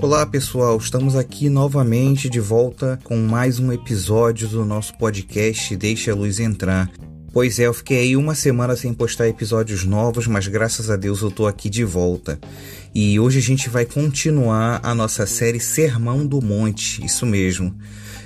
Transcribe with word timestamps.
Olá 0.00 0.24
pessoal, 0.24 0.76
estamos 0.78 1.16
aqui 1.16 1.50
novamente 1.50 2.30
de 2.30 2.40
volta 2.40 2.98
com 3.04 3.16
mais 3.16 3.58
um 3.58 3.72
episódio 3.72 4.48
do 4.48 4.64
nosso 4.64 4.96
podcast 4.96 5.76
Deixa 5.76 6.12
a 6.12 6.14
Luz 6.14 6.40
Entrar. 6.40 6.90
Pois 7.32 7.58
é, 7.58 7.66
eu 7.66 7.74
fiquei 7.74 7.98
aí 7.98 8.16
uma 8.16 8.34
semana 8.34 8.74
sem 8.74 8.94
postar 8.94 9.28
episódios 9.28 9.84
novos, 9.84 10.26
mas 10.26 10.48
graças 10.48 10.88
a 10.88 10.96
Deus 10.96 11.20
eu 11.20 11.30
tô 11.30 11.46
aqui 11.46 11.68
de 11.68 11.84
volta. 11.84 12.38
E 12.94 13.20
hoje 13.20 13.38
a 13.38 13.42
gente 13.42 13.68
vai 13.68 13.84
continuar 13.84 14.80
a 14.82 14.94
nossa 14.94 15.26
série 15.26 15.60
Sermão 15.60 16.26
do 16.26 16.40
Monte, 16.40 17.04
isso 17.04 17.26
mesmo. 17.26 17.76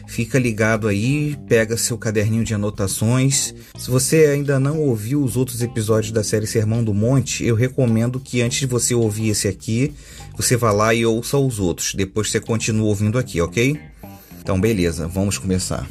Fica 0.06 0.38
ligado 0.38 0.88
aí, 0.88 1.36
pega 1.48 1.76
seu 1.76 1.96
caderninho 1.96 2.44
de 2.44 2.54
anotações. 2.54 3.54
Se 3.78 3.90
você 3.90 4.26
ainda 4.26 4.60
não 4.60 4.80
ouviu 4.80 5.22
os 5.22 5.36
outros 5.36 5.62
episódios 5.62 6.12
da 6.12 6.22
série 6.22 6.46
Sermão 6.46 6.84
do 6.84 6.92
Monte, 6.92 7.44
eu 7.44 7.54
recomendo 7.54 8.20
que 8.20 8.42
antes 8.42 8.60
de 8.60 8.66
você 8.66 8.94
ouvir 8.94 9.30
esse 9.30 9.48
aqui, 9.48 9.94
você 10.36 10.56
vá 10.56 10.70
lá 10.70 10.94
e 10.94 11.06
ouça 11.06 11.38
os 11.38 11.58
outros. 11.58 11.94
Depois 11.94 12.30
você 12.30 12.40
continua 12.40 12.86
ouvindo 12.86 13.18
aqui, 13.18 13.40
ok? 13.40 13.78
Então, 14.40 14.60
beleza, 14.60 15.06
vamos 15.06 15.38
começar. 15.38 15.88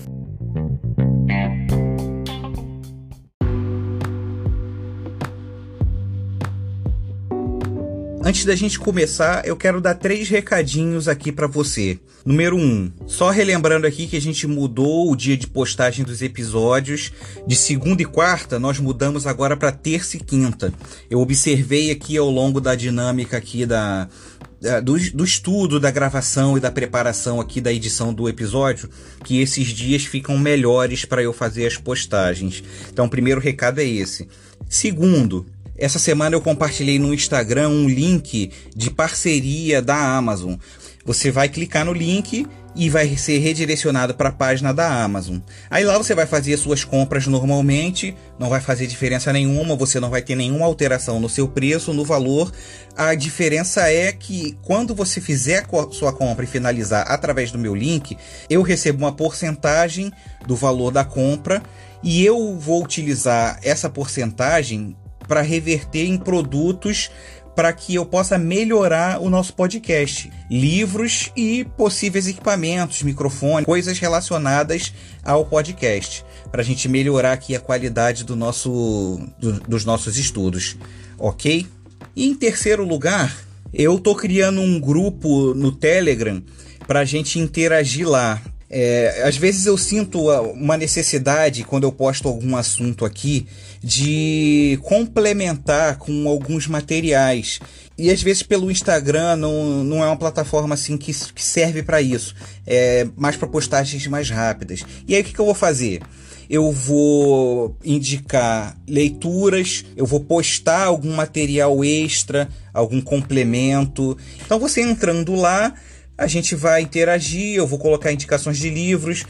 Antes 8.31 8.45
da 8.45 8.55
gente 8.55 8.79
começar, 8.79 9.45
eu 9.45 9.57
quero 9.57 9.81
dar 9.81 9.93
três 9.93 10.29
recadinhos 10.29 11.09
aqui 11.09 11.33
para 11.33 11.47
você. 11.47 11.99
Número 12.25 12.55
um, 12.55 12.89
só 13.05 13.29
relembrando 13.29 13.85
aqui 13.85 14.07
que 14.07 14.15
a 14.15 14.21
gente 14.21 14.47
mudou 14.47 15.11
o 15.11 15.17
dia 15.17 15.35
de 15.35 15.47
postagem 15.47 16.05
dos 16.05 16.21
episódios 16.21 17.11
de 17.45 17.57
segunda 17.57 18.01
e 18.01 18.05
quarta, 18.05 18.57
nós 18.57 18.79
mudamos 18.79 19.27
agora 19.27 19.57
para 19.57 19.69
terça 19.69 20.15
e 20.15 20.21
quinta. 20.21 20.73
Eu 21.09 21.19
observei 21.19 21.91
aqui 21.91 22.15
ao 22.15 22.29
longo 22.29 22.61
da 22.61 22.73
dinâmica 22.73 23.35
aqui 23.35 23.65
da 23.65 24.07
do, 24.81 24.97
do, 25.11 25.25
estudo, 25.25 25.77
da 25.77 25.91
gravação 25.91 26.55
e 26.55 26.61
da 26.61 26.71
preparação 26.71 27.41
aqui 27.41 27.59
da 27.59 27.73
edição 27.73 28.13
do 28.13 28.29
episódio, 28.29 28.89
que 29.25 29.41
esses 29.41 29.67
dias 29.67 30.05
ficam 30.05 30.37
melhores 30.37 31.03
para 31.03 31.21
eu 31.21 31.33
fazer 31.33 31.67
as 31.67 31.75
postagens. 31.75 32.63
Então, 32.89 33.07
o 33.07 33.09
primeiro 33.09 33.41
recado 33.41 33.81
é 33.81 33.85
esse. 33.85 34.29
Segundo, 34.69 35.45
essa 35.81 35.97
semana 35.97 36.35
eu 36.35 36.41
compartilhei 36.41 36.99
no 36.99 37.11
Instagram 37.11 37.69
um 37.69 37.89
link 37.89 38.51
de 38.75 38.91
parceria 38.91 39.81
da 39.81 39.97
Amazon. 39.97 40.53
Você 41.03 41.31
vai 41.31 41.49
clicar 41.49 41.83
no 41.83 41.91
link 41.91 42.45
e 42.75 42.87
vai 42.87 43.17
ser 43.17 43.39
redirecionado 43.39 44.13
para 44.13 44.29
a 44.29 44.31
página 44.31 44.71
da 44.71 45.03
Amazon. 45.03 45.39
Aí 45.71 45.83
lá 45.83 45.97
você 45.97 46.13
vai 46.13 46.27
fazer 46.27 46.53
as 46.53 46.59
suas 46.59 46.83
compras 46.83 47.25
normalmente, 47.25 48.15
não 48.37 48.47
vai 48.47 48.61
fazer 48.61 48.85
diferença 48.85 49.33
nenhuma, 49.33 49.75
você 49.75 49.99
não 49.99 50.11
vai 50.11 50.21
ter 50.21 50.35
nenhuma 50.35 50.67
alteração 50.67 51.19
no 51.19 51.27
seu 51.27 51.47
preço, 51.47 51.93
no 51.93 52.05
valor. 52.05 52.51
A 52.95 53.15
diferença 53.15 53.91
é 53.91 54.11
que 54.11 54.55
quando 54.61 54.93
você 54.93 55.19
fizer 55.19 55.65
a 55.65 55.91
sua 55.91 56.13
compra 56.13 56.45
e 56.45 56.47
finalizar 56.47 57.11
através 57.11 57.51
do 57.51 57.57
meu 57.57 57.73
link, 57.73 58.15
eu 58.47 58.61
recebo 58.61 58.99
uma 58.99 59.11
porcentagem 59.11 60.11
do 60.45 60.55
valor 60.55 60.91
da 60.91 61.03
compra 61.03 61.63
e 62.03 62.23
eu 62.23 62.55
vou 62.57 62.83
utilizar 62.83 63.59
essa 63.63 63.89
porcentagem 63.89 64.95
para 65.31 65.41
reverter 65.41 66.07
em 66.07 66.17
produtos 66.17 67.09
para 67.55 67.71
que 67.71 67.95
eu 67.95 68.05
possa 68.05 68.37
melhorar 68.37 69.21
o 69.21 69.29
nosso 69.29 69.53
podcast. 69.53 70.29
Livros 70.49 71.31
e 71.37 71.63
possíveis 71.77 72.27
equipamentos, 72.27 73.01
microfone, 73.01 73.65
coisas 73.65 73.97
relacionadas 73.97 74.93
ao 75.23 75.45
podcast, 75.45 76.25
para 76.51 76.61
a 76.61 76.65
gente 76.65 76.89
melhorar 76.89 77.31
aqui 77.31 77.55
a 77.55 77.61
qualidade 77.61 78.25
do 78.25 78.35
nosso, 78.35 79.25
do, 79.39 79.53
dos 79.61 79.85
nossos 79.85 80.17
estudos, 80.17 80.75
ok? 81.17 81.65
E 82.13 82.27
em 82.27 82.35
terceiro 82.35 82.85
lugar, 82.85 83.33
eu 83.73 83.97
tô 83.99 84.13
criando 84.13 84.59
um 84.59 84.81
grupo 84.81 85.53
no 85.53 85.71
Telegram 85.71 86.43
para 86.85 86.99
a 86.99 87.05
gente 87.05 87.39
interagir 87.39 88.05
lá. 88.05 88.41
É, 88.69 89.23
às 89.25 89.37
vezes 89.37 89.65
eu 89.65 89.77
sinto 89.77 90.29
uma 90.51 90.75
necessidade, 90.75 91.63
quando 91.63 91.85
eu 91.85 91.91
posto 91.93 92.27
algum 92.27 92.57
assunto 92.57 93.05
aqui, 93.05 93.47
de 93.83 94.79
complementar 94.83 95.97
com 95.97 96.27
alguns 96.27 96.67
materiais. 96.67 97.59
E 97.97 98.09
às 98.09 98.21
vezes 98.21 98.43
pelo 98.43 98.71
Instagram 98.71 99.35
não, 99.35 99.83
não 99.83 100.03
é 100.03 100.07
uma 100.07 100.17
plataforma 100.17 100.75
assim 100.75 100.97
que, 100.97 101.13
que 101.13 101.43
serve 101.43 101.83
para 101.83 102.01
isso. 102.01 102.35
É 102.65 103.07
mais 103.15 103.35
para 103.35 103.47
postagens 103.47 104.05
mais 104.07 104.29
rápidas. 104.29 104.83
E 105.07 105.15
aí 105.15 105.21
o 105.21 105.23
que, 105.23 105.33
que 105.33 105.39
eu 105.39 105.45
vou 105.45 105.55
fazer? 105.55 106.01
eu 106.51 106.69
vou 106.69 107.77
indicar 107.81 108.75
leituras, 108.85 109.85
eu 109.95 110.05
vou 110.05 110.19
postar 110.19 110.83
algum 110.83 111.15
material 111.15 111.81
extra, 111.81 112.49
algum 112.73 112.99
complemento. 112.99 114.17
Então 114.45 114.59
você 114.59 114.81
entrando 114.81 115.33
lá, 115.33 115.73
a 116.21 116.27
gente 116.27 116.53
vai 116.53 116.81
interagir, 116.81 117.55
eu 117.55 117.65
vou 117.65 117.79
colocar 117.79 118.13
indicações 118.13 118.57
de 118.57 118.69
livros. 118.69 119.25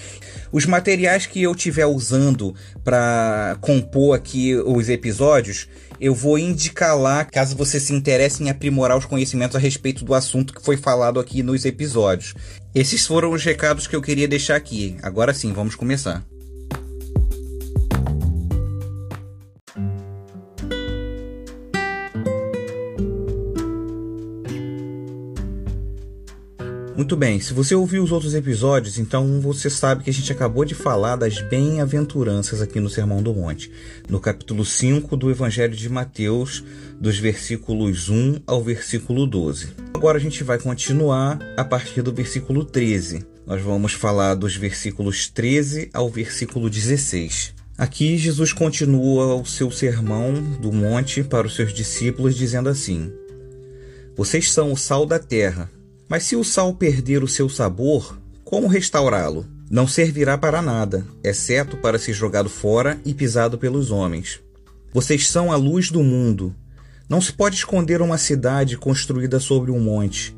Os 0.51 0.65
materiais 0.65 1.25
que 1.25 1.41
eu 1.41 1.53
estiver 1.53 1.85
usando 1.85 2.53
para 2.83 3.57
compor 3.61 4.13
aqui 4.13 4.55
os 4.55 4.89
episódios, 4.89 5.69
eu 6.01 6.13
vou 6.13 6.37
indicar 6.37 6.97
lá 6.97 7.23
caso 7.23 7.55
você 7.55 7.79
se 7.79 7.93
interesse 7.93 8.43
em 8.43 8.49
aprimorar 8.49 8.97
os 8.97 9.05
conhecimentos 9.05 9.55
a 9.55 9.59
respeito 9.59 10.03
do 10.03 10.13
assunto 10.13 10.53
que 10.53 10.61
foi 10.61 10.75
falado 10.75 11.17
aqui 11.17 11.41
nos 11.41 11.63
episódios. 11.63 12.33
Esses 12.75 13.07
foram 13.07 13.31
os 13.31 13.41
recados 13.41 13.87
que 13.87 13.95
eu 13.95 14.01
queria 14.01 14.27
deixar 14.27 14.57
aqui. 14.57 14.97
Agora 15.01 15.33
sim, 15.33 15.53
vamos 15.53 15.75
começar. 15.75 16.30
Muito 27.01 27.17
bem, 27.17 27.39
se 27.39 27.51
você 27.51 27.73
ouviu 27.73 28.03
os 28.03 28.11
outros 28.11 28.35
episódios, 28.35 28.99
então 28.99 29.41
você 29.41 29.71
sabe 29.71 30.03
que 30.03 30.11
a 30.11 30.13
gente 30.13 30.31
acabou 30.31 30.63
de 30.63 30.75
falar 30.75 31.15
das 31.15 31.41
bem-aventuranças 31.41 32.61
aqui 32.61 32.79
no 32.79 32.91
Sermão 32.91 33.23
do 33.23 33.33
Monte, 33.33 33.71
no 34.07 34.19
capítulo 34.19 34.63
5 34.63 35.17
do 35.17 35.31
Evangelho 35.31 35.75
de 35.75 35.89
Mateus, 35.89 36.63
dos 36.99 37.17
versículos 37.17 38.07
1 38.07 38.41
ao 38.45 38.63
versículo 38.63 39.25
12. 39.25 39.69
Agora 39.95 40.19
a 40.19 40.21
gente 40.21 40.43
vai 40.43 40.59
continuar 40.59 41.39
a 41.57 41.65
partir 41.65 42.03
do 42.03 42.13
versículo 42.13 42.63
13. 42.63 43.25
Nós 43.47 43.63
vamos 43.63 43.93
falar 43.93 44.35
dos 44.35 44.55
versículos 44.55 45.27
13 45.27 45.89
ao 45.95 46.07
versículo 46.07 46.69
16. 46.69 47.55
Aqui 47.79 48.15
Jesus 48.15 48.53
continua 48.53 49.33
o 49.33 49.43
seu 49.43 49.71
sermão 49.71 50.33
do 50.61 50.71
monte 50.71 51.23
para 51.23 51.47
os 51.47 51.55
seus 51.55 51.73
discípulos, 51.73 52.35
dizendo 52.35 52.69
assim: 52.69 53.11
Vocês 54.15 54.51
são 54.51 54.71
o 54.71 54.77
sal 54.77 55.03
da 55.03 55.17
terra. 55.17 55.67
Mas 56.11 56.23
se 56.23 56.35
o 56.35 56.43
sal 56.43 56.73
perder 56.73 57.23
o 57.23 57.27
seu 57.27 57.47
sabor, 57.47 58.19
como 58.43 58.67
restaurá-lo? 58.67 59.45
Não 59.69 59.87
servirá 59.87 60.37
para 60.37 60.61
nada, 60.61 61.07
exceto 61.23 61.77
para 61.77 61.97
ser 61.97 62.11
jogado 62.11 62.49
fora 62.49 62.99
e 63.05 63.13
pisado 63.13 63.57
pelos 63.57 63.91
homens. 63.91 64.41
Vocês 64.93 65.29
são 65.29 65.53
a 65.53 65.55
luz 65.55 65.89
do 65.89 66.03
mundo. 66.03 66.53
Não 67.07 67.21
se 67.21 67.31
pode 67.31 67.55
esconder 67.55 68.01
uma 68.01 68.17
cidade 68.17 68.77
construída 68.77 69.39
sobre 69.39 69.71
um 69.71 69.79
monte. 69.79 70.35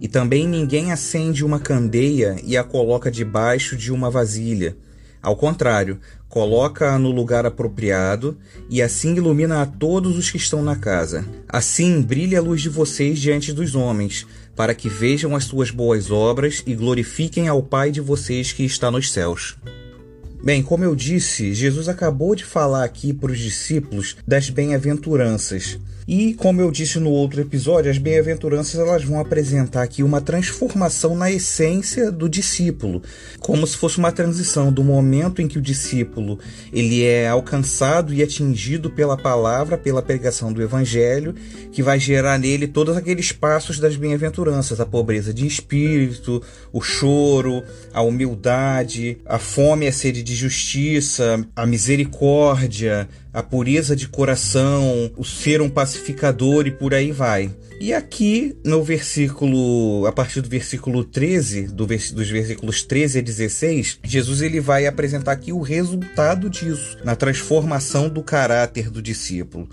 E 0.00 0.06
também 0.06 0.46
ninguém 0.46 0.92
acende 0.92 1.44
uma 1.44 1.58
candeia 1.58 2.36
e 2.44 2.56
a 2.56 2.62
coloca 2.62 3.10
debaixo 3.10 3.76
de 3.76 3.90
uma 3.90 4.08
vasilha. 4.08 4.76
Ao 5.20 5.34
contrário, 5.34 5.98
coloca-a 6.28 6.96
no 7.00 7.10
lugar 7.10 7.44
apropriado 7.44 8.38
e 8.70 8.80
assim 8.80 9.16
ilumina 9.16 9.60
a 9.60 9.66
todos 9.66 10.16
os 10.16 10.30
que 10.30 10.36
estão 10.36 10.62
na 10.62 10.76
casa. 10.76 11.24
Assim 11.48 12.00
brilha 12.00 12.38
a 12.38 12.42
luz 12.42 12.62
de 12.62 12.68
vocês 12.68 13.18
diante 13.18 13.52
dos 13.52 13.74
homens, 13.74 14.24
para 14.56 14.74
que 14.74 14.88
vejam 14.88 15.36
as 15.36 15.44
suas 15.44 15.70
boas 15.70 16.10
obras 16.10 16.62
e 16.66 16.74
glorifiquem 16.74 17.46
ao 17.46 17.62
Pai 17.62 17.92
de 17.92 18.00
vocês 18.00 18.52
que 18.52 18.64
está 18.64 18.90
nos 18.90 19.12
céus. 19.12 19.56
Bem, 20.42 20.62
como 20.62 20.82
eu 20.82 20.94
disse, 20.94 21.52
Jesus 21.52 21.88
acabou 21.88 22.34
de 22.34 22.44
falar 22.44 22.84
aqui 22.84 23.12
para 23.12 23.32
os 23.32 23.38
discípulos 23.38 24.16
das 24.26 24.48
bem-aventuranças. 24.48 25.78
E, 26.08 26.34
como 26.34 26.60
eu 26.60 26.70
disse 26.70 27.00
no 27.00 27.10
outro 27.10 27.40
episódio, 27.40 27.90
as 27.90 27.98
bem-aventuranças 27.98 28.78
elas 28.78 29.02
vão 29.02 29.18
apresentar 29.18 29.82
aqui 29.82 30.04
uma 30.04 30.20
transformação 30.20 31.16
na 31.16 31.32
essência 31.32 32.12
do 32.12 32.28
discípulo, 32.28 33.02
como 33.40 33.66
se 33.66 33.76
fosse 33.76 33.98
uma 33.98 34.12
transição 34.12 34.72
do 34.72 34.84
momento 34.84 35.42
em 35.42 35.48
que 35.48 35.58
o 35.58 35.62
discípulo 35.62 36.38
ele 36.72 37.02
é 37.02 37.28
alcançado 37.28 38.14
e 38.14 38.22
atingido 38.22 38.88
pela 38.88 39.16
palavra, 39.16 39.76
pela 39.76 40.00
pregação 40.00 40.52
do 40.52 40.62
evangelho, 40.62 41.34
que 41.72 41.82
vai 41.82 41.98
gerar 41.98 42.38
nele 42.38 42.68
todos 42.68 42.96
aqueles 42.96 43.32
passos 43.32 43.80
das 43.80 43.96
bem-aventuranças, 43.96 44.78
a 44.78 44.86
pobreza 44.86 45.34
de 45.34 45.44
espírito, 45.44 46.40
o 46.72 46.80
choro, 46.80 47.64
a 47.92 48.00
humildade, 48.00 49.18
a 49.26 49.40
fome 49.40 49.86
e 49.86 49.88
a 49.88 49.92
sede 49.92 50.22
de 50.22 50.36
justiça, 50.36 51.44
a 51.56 51.66
misericórdia, 51.66 53.08
a 53.36 53.42
pureza 53.42 53.94
de 53.94 54.08
coração, 54.08 55.12
o 55.14 55.22
ser 55.22 55.60
um 55.60 55.68
pacificador 55.68 56.66
e 56.66 56.70
por 56.70 56.94
aí 56.94 57.12
vai. 57.12 57.54
E 57.78 57.92
aqui 57.92 58.56
no 58.64 58.82
versículo, 58.82 60.06
a 60.06 60.12
partir 60.12 60.40
do 60.40 60.48
versículo 60.48 61.04
13, 61.04 61.64
do 61.64 61.86
vers 61.86 62.12
dos 62.12 62.30
versículos 62.30 62.82
13 62.82 63.18
a 63.18 63.22
16, 63.22 63.98
Jesus 64.02 64.40
ele 64.40 64.58
vai 64.58 64.86
apresentar 64.86 65.32
aqui 65.32 65.52
o 65.52 65.60
resultado 65.60 66.48
disso, 66.48 66.96
na 67.04 67.14
transformação 67.14 68.08
do 68.08 68.22
caráter 68.22 68.88
do 68.90 69.02
discípulo. 69.02 69.68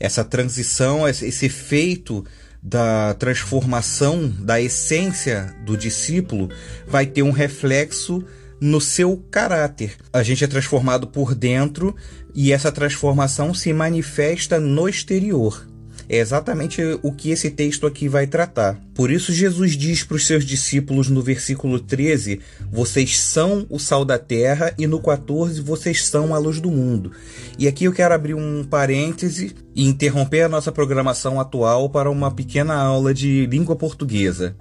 essa 0.00 0.24
transição, 0.24 1.06
esse 1.06 1.44
efeito 1.44 2.24
da 2.62 3.12
transformação 3.12 4.26
da 4.26 4.58
essência 4.58 5.54
do 5.66 5.76
discípulo 5.76 6.48
vai 6.86 7.04
ter 7.04 7.22
um 7.22 7.30
reflexo 7.30 8.24
no 8.62 8.80
seu 8.80 9.16
caráter. 9.28 9.96
A 10.12 10.22
gente 10.22 10.44
é 10.44 10.46
transformado 10.46 11.08
por 11.08 11.34
dentro 11.34 11.96
e 12.34 12.52
essa 12.52 12.72
transformação 12.72 13.52
se 13.52 13.72
manifesta 13.72 14.58
no 14.58 14.88
exterior. 14.88 15.66
É 16.08 16.18
exatamente 16.18 16.82
o 17.02 17.12
que 17.12 17.30
esse 17.30 17.50
texto 17.50 17.86
aqui 17.86 18.08
vai 18.08 18.26
tratar. 18.26 18.78
Por 18.94 19.10
isso, 19.10 19.32
Jesus 19.32 19.76
diz 19.76 20.02
para 20.02 20.16
os 20.16 20.26
seus 20.26 20.44
discípulos 20.44 21.08
no 21.08 21.22
versículo 21.22 21.78
13: 21.78 22.40
Vocês 22.70 23.18
são 23.18 23.66
o 23.70 23.78
sal 23.78 24.04
da 24.04 24.18
terra, 24.18 24.74
e 24.76 24.86
no 24.86 25.00
14: 25.00 25.60
Vocês 25.60 26.06
são 26.06 26.34
a 26.34 26.38
luz 26.38 26.60
do 26.60 26.70
mundo. 26.70 27.12
E 27.58 27.68
aqui 27.68 27.84
eu 27.84 27.92
quero 27.92 28.14
abrir 28.14 28.34
um 28.34 28.64
parêntese 28.64 29.54
e 29.74 29.86
interromper 29.86 30.42
a 30.42 30.48
nossa 30.48 30.72
programação 30.72 31.40
atual 31.40 31.88
para 31.88 32.10
uma 32.10 32.30
pequena 32.30 32.74
aula 32.74 33.14
de 33.14 33.46
língua 33.46 33.76
portuguesa. 33.76 34.56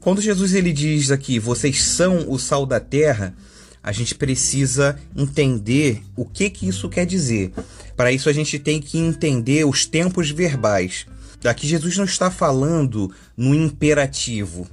Quando 0.00 0.20
Jesus 0.20 0.54
ele 0.54 0.72
diz 0.72 1.10
aqui: 1.10 1.38
Vocês 1.38 1.82
são 1.82 2.26
o 2.28 2.38
sal 2.38 2.66
da 2.66 2.78
terra 2.78 3.34
a 3.84 3.92
gente 3.92 4.14
precisa 4.14 4.98
entender 5.14 6.02
o 6.16 6.24
que, 6.24 6.48
que 6.48 6.66
isso 6.66 6.88
quer 6.88 7.04
dizer. 7.04 7.52
Para 7.94 8.10
isso, 8.10 8.30
a 8.30 8.32
gente 8.32 8.58
tem 8.58 8.80
que 8.80 8.98
entender 8.98 9.66
os 9.66 9.84
tempos 9.84 10.30
verbais. 10.30 11.06
Aqui, 11.44 11.66
Jesus 11.66 11.98
não 11.98 12.06
está 12.06 12.30
falando 12.30 13.12
no 13.36 13.54
imperativo. 13.54 14.66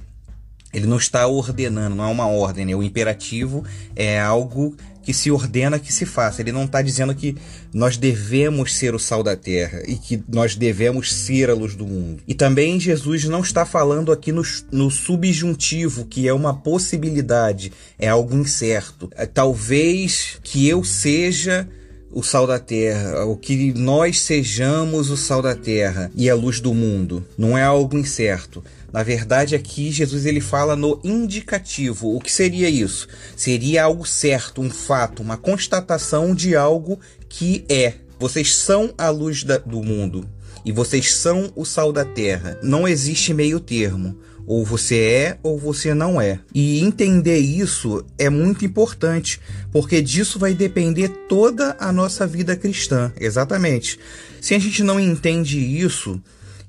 Ele 0.72 0.86
não 0.86 0.96
está 0.96 1.26
ordenando, 1.26 1.94
não 1.94 2.04
é 2.04 2.06
uma 2.06 2.26
ordem. 2.26 2.64
Né? 2.64 2.74
O 2.74 2.82
imperativo 2.82 3.62
é 3.94 4.18
algo 4.18 4.74
que 5.02 5.12
se 5.12 5.30
ordena 5.30 5.78
que 5.78 5.92
se 5.92 6.06
faça. 6.06 6.40
Ele 6.40 6.52
não 6.52 6.64
está 6.64 6.80
dizendo 6.80 7.14
que 7.14 7.36
nós 7.72 7.96
devemos 7.96 8.74
ser 8.74 8.94
o 8.94 8.98
sal 8.98 9.22
da 9.22 9.36
terra 9.36 9.82
e 9.86 9.96
que 9.96 10.22
nós 10.28 10.54
devemos 10.56 11.12
ser 11.12 11.50
a 11.50 11.54
luz 11.54 11.74
do 11.74 11.86
mundo. 11.86 12.22
E 12.26 12.34
também 12.34 12.78
Jesus 12.78 13.24
não 13.24 13.40
está 13.40 13.64
falando 13.64 14.12
aqui 14.12 14.32
no, 14.32 14.42
no 14.70 14.90
subjuntivo, 14.90 16.04
que 16.04 16.28
é 16.28 16.32
uma 16.32 16.54
possibilidade, 16.54 17.72
é 17.98 18.08
algo 18.08 18.36
incerto. 18.36 19.10
É, 19.16 19.26
talvez 19.26 20.38
que 20.42 20.68
eu 20.68 20.84
seja 20.84 21.68
o 22.12 22.22
sal 22.22 22.46
da 22.46 22.58
terra, 22.58 23.24
o 23.24 23.36
que 23.36 23.72
nós 23.72 24.20
sejamos 24.20 25.10
o 25.10 25.16
sal 25.16 25.40
da 25.40 25.54
terra 25.54 26.10
e 26.14 26.28
a 26.28 26.34
luz 26.34 26.60
do 26.60 26.74
mundo. 26.74 27.26
Não 27.38 27.56
é 27.56 27.62
algo 27.62 27.96
incerto. 27.96 28.62
Na 28.92 29.02
verdade, 29.02 29.54
aqui 29.54 29.90
Jesus 29.90 30.26
ele 30.26 30.40
fala 30.40 30.76
no 30.76 31.00
indicativo. 31.02 32.14
O 32.14 32.20
que 32.20 32.30
seria 32.30 32.68
isso? 32.68 33.08
Seria 33.34 33.84
algo 33.84 34.06
certo, 34.06 34.60
um 34.60 34.70
fato, 34.70 35.22
uma 35.22 35.36
constatação 35.36 36.34
de 36.34 36.54
algo 36.54 37.00
que 37.28 37.64
é. 37.68 37.94
Vocês 38.18 38.54
são 38.54 38.92
a 38.98 39.08
luz 39.08 39.42
da, 39.42 39.58
do 39.58 39.82
mundo 39.82 40.28
e 40.64 40.70
vocês 40.70 41.14
são 41.14 41.50
o 41.56 41.64
sal 41.64 41.92
da 41.92 42.04
terra. 42.04 42.58
Não 42.62 42.86
existe 42.86 43.34
meio 43.34 43.58
termo. 43.58 44.16
Ou 44.44 44.64
você 44.64 44.96
é 44.96 45.38
ou 45.42 45.56
você 45.56 45.94
não 45.94 46.20
é. 46.20 46.40
E 46.52 46.80
entender 46.80 47.38
isso 47.38 48.04
é 48.18 48.28
muito 48.28 48.64
importante, 48.64 49.40
porque 49.70 50.02
disso 50.02 50.38
vai 50.38 50.52
depender 50.52 51.08
toda 51.28 51.76
a 51.78 51.92
nossa 51.92 52.26
vida 52.26 52.56
cristã. 52.56 53.12
Exatamente. 53.20 53.98
Se 54.40 54.54
a 54.54 54.58
gente 54.58 54.82
não 54.82 54.98
entende 54.98 55.58
isso, 55.58 56.20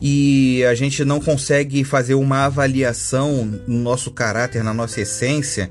e 0.05 0.65
a 0.65 0.75
gente 0.75 1.05
não 1.05 1.21
consegue 1.21 1.85
fazer 1.85 2.13
uma 2.13 2.43
avaliação 2.43 3.45
no 3.65 3.79
nosso 3.79 4.11
caráter, 4.11 4.61
na 4.61 4.73
nossa 4.73 4.99
essência, 4.99 5.69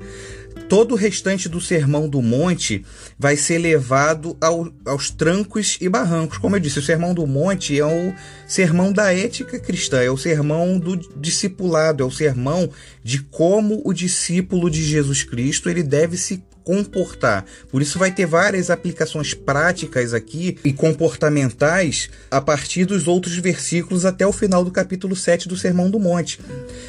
todo 0.67 0.93
o 0.93 0.97
restante 0.97 1.47
do 1.47 1.61
Sermão 1.61 2.09
do 2.09 2.19
Monte 2.19 2.83
vai 3.19 3.37
ser 3.37 3.59
levado 3.59 4.35
ao, 4.41 4.73
aos 4.87 5.11
trancos 5.11 5.77
e 5.79 5.87
barrancos. 5.87 6.39
Como 6.39 6.55
eu 6.55 6.59
disse, 6.59 6.79
o 6.79 6.81
Sermão 6.81 7.13
do 7.13 7.27
Monte 7.27 7.79
é 7.79 7.85
o 7.85 8.11
sermão 8.47 8.91
da 8.91 9.13
ética 9.13 9.59
cristã, 9.59 10.01
é 10.01 10.09
o 10.09 10.17
sermão 10.17 10.79
do 10.79 10.97
discipulado, 11.15 12.01
é 12.01 12.05
o 12.05 12.09
sermão 12.09 12.67
de 13.03 13.19
como 13.19 13.83
o 13.85 13.93
discípulo 13.93 14.67
de 14.67 14.83
Jesus 14.83 15.21
Cristo 15.21 15.69
ele 15.69 15.83
deve 15.83 16.17
se 16.17 16.43
comportar. 16.63 17.45
Por 17.69 17.81
isso 17.81 17.99
vai 17.99 18.11
ter 18.11 18.25
várias 18.25 18.69
aplicações 18.69 19.33
práticas 19.33 20.13
aqui 20.13 20.57
e 20.63 20.73
comportamentais 20.73 22.09
a 22.31 22.41
partir 22.41 22.85
dos 22.85 23.07
outros 23.07 23.37
versículos 23.37 24.05
até 24.05 24.25
o 24.25 24.31
final 24.31 24.63
do 24.63 24.71
capítulo 24.71 25.15
7 25.15 25.47
do 25.47 25.57
Sermão 25.57 25.89
do 25.89 25.99
Monte. 25.99 26.39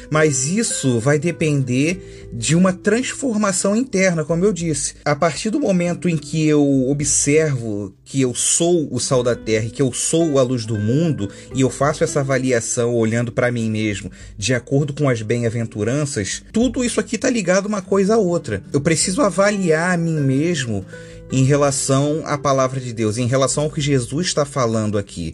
Mas 0.09 0.45
isso 0.45 0.99
vai 0.99 1.19
depender 1.19 2.29
de 2.31 2.55
uma 2.55 2.73
transformação 2.73 3.75
interna, 3.75 4.23
como 4.23 4.45
eu 4.45 4.53
disse. 4.53 4.95
A 5.05 5.15
partir 5.15 5.49
do 5.49 5.59
momento 5.59 6.09
em 6.09 6.17
que 6.17 6.47
eu 6.47 6.89
observo 6.89 7.93
que 8.05 8.21
eu 8.21 8.33
sou 8.35 8.87
o 8.93 8.99
sal 8.99 9.23
da 9.23 9.35
terra 9.35 9.65
e 9.65 9.71
que 9.71 9.81
eu 9.81 9.91
sou 9.91 10.37
a 10.37 10.43
luz 10.43 10.65
do 10.65 10.77
mundo 10.77 11.29
e 11.53 11.61
eu 11.61 11.69
faço 11.69 12.03
essa 12.03 12.19
avaliação 12.19 12.93
olhando 12.93 13.31
para 13.31 13.51
mim 13.51 13.69
mesmo 13.69 14.11
de 14.37 14.53
acordo 14.53 14.93
com 14.93 15.09
as 15.09 15.21
bem-aventuranças, 15.21 16.43
tudo 16.53 16.83
isso 16.83 16.99
aqui 16.99 17.15
está 17.15 17.29
ligado 17.29 17.65
uma 17.65 17.81
coisa 17.81 18.15
a 18.15 18.17
outra. 18.17 18.63
Eu 18.71 18.79
preciso 18.79 19.21
avaliar 19.21 19.93
a 19.93 19.97
mim 19.97 20.19
mesmo 20.19 20.85
em 21.31 21.43
relação 21.43 22.21
à 22.25 22.37
palavra 22.37 22.79
de 22.79 22.93
Deus, 22.93 23.17
em 23.17 23.27
relação 23.27 23.63
ao 23.63 23.71
que 23.71 23.81
Jesus 23.81 24.27
está 24.27 24.45
falando 24.45 24.97
aqui. 24.97 25.33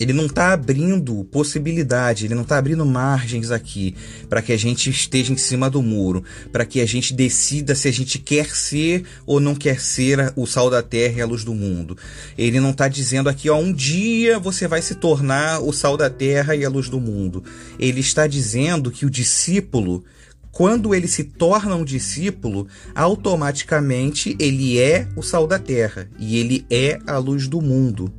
Ele 0.00 0.12
não 0.12 0.26
está 0.26 0.52
abrindo 0.52 1.24
possibilidade, 1.30 2.24
ele 2.24 2.34
não 2.34 2.42
está 2.42 2.58
abrindo 2.58 2.84
margens 2.84 3.52
aqui 3.52 3.94
para 4.28 4.42
que 4.42 4.52
a 4.52 4.56
gente 4.56 4.90
esteja 4.90 5.32
em 5.32 5.36
cima 5.36 5.70
do 5.70 5.80
muro, 5.80 6.24
para 6.50 6.66
que 6.66 6.80
a 6.80 6.86
gente 6.86 7.14
decida 7.14 7.74
se 7.74 7.86
a 7.86 7.92
gente 7.92 8.18
quer 8.18 8.54
ser 8.54 9.04
ou 9.24 9.38
não 9.38 9.54
quer 9.54 9.80
ser 9.80 10.32
o 10.34 10.44
sal 10.44 10.68
da 10.68 10.82
terra 10.82 11.18
e 11.18 11.22
a 11.22 11.26
luz 11.26 11.44
do 11.44 11.54
mundo. 11.54 11.96
Ele 12.36 12.58
não 12.58 12.70
está 12.70 12.88
dizendo 12.88 13.28
aqui, 13.28 13.48
ó, 13.48 13.56
um 13.56 13.72
dia 13.72 14.40
você 14.40 14.66
vai 14.66 14.82
se 14.82 14.96
tornar 14.96 15.60
o 15.60 15.72
sal 15.72 15.96
da 15.96 16.10
terra 16.10 16.56
e 16.56 16.64
a 16.64 16.68
luz 16.68 16.88
do 16.88 17.00
mundo. 17.00 17.44
Ele 17.78 18.00
está 18.00 18.26
dizendo 18.26 18.90
que 18.90 19.06
o 19.06 19.10
discípulo 19.10 20.04
quando 20.50 20.94
ele 20.94 21.06
se 21.06 21.22
torna 21.22 21.74
um 21.74 21.84
discípulo, 21.84 22.66
automaticamente 22.94 24.34
ele 24.38 24.78
é 24.78 25.06
o 25.14 25.20
sal 25.20 25.46
da 25.46 25.58
terra 25.58 26.08
e 26.18 26.38
ele 26.38 26.64
é 26.70 26.98
a 27.06 27.18
luz 27.18 27.46
do 27.46 27.60
mundo. 27.60 28.10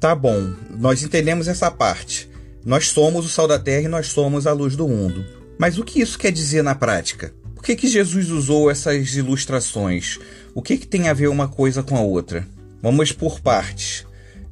Tá 0.00 0.14
bom, 0.14 0.52
nós 0.70 1.02
entendemos 1.02 1.48
essa 1.48 1.72
parte. 1.72 2.30
Nós 2.64 2.88
somos 2.88 3.26
o 3.26 3.28
sal 3.28 3.48
da 3.48 3.58
terra 3.58 3.82
e 3.82 3.88
nós 3.88 4.08
somos 4.08 4.46
a 4.46 4.52
luz 4.52 4.76
do 4.76 4.86
mundo. 4.86 5.24
Mas 5.58 5.76
o 5.76 5.84
que 5.84 6.00
isso 6.00 6.16
quer 6.16 6.30
dizer 6.30 6.62
na 6.62 6.74
prática? 6.74 7.34
Por 7.52 7.64
que, 7.64 7.74
que 7.74 7.88
Jesus 7.88 8.30
usou 8.30 8.70
essas 8.70 9.16
ilustrações? 9.16 10.20
O 10.54 10.62
que, 10.62 10.76
que 10.76 10.86
tem 10.86 11.08
a 11.08 11.12
ver 11.12 11.26
uma 11.26 11.48
coisa 11.48 11.82
com 11.82 11.96
a 11.96 12.00
outra? 12.00 12.46
Vamos 12.80 13.10
por 13.10 13.40
partes. 13.40 14.06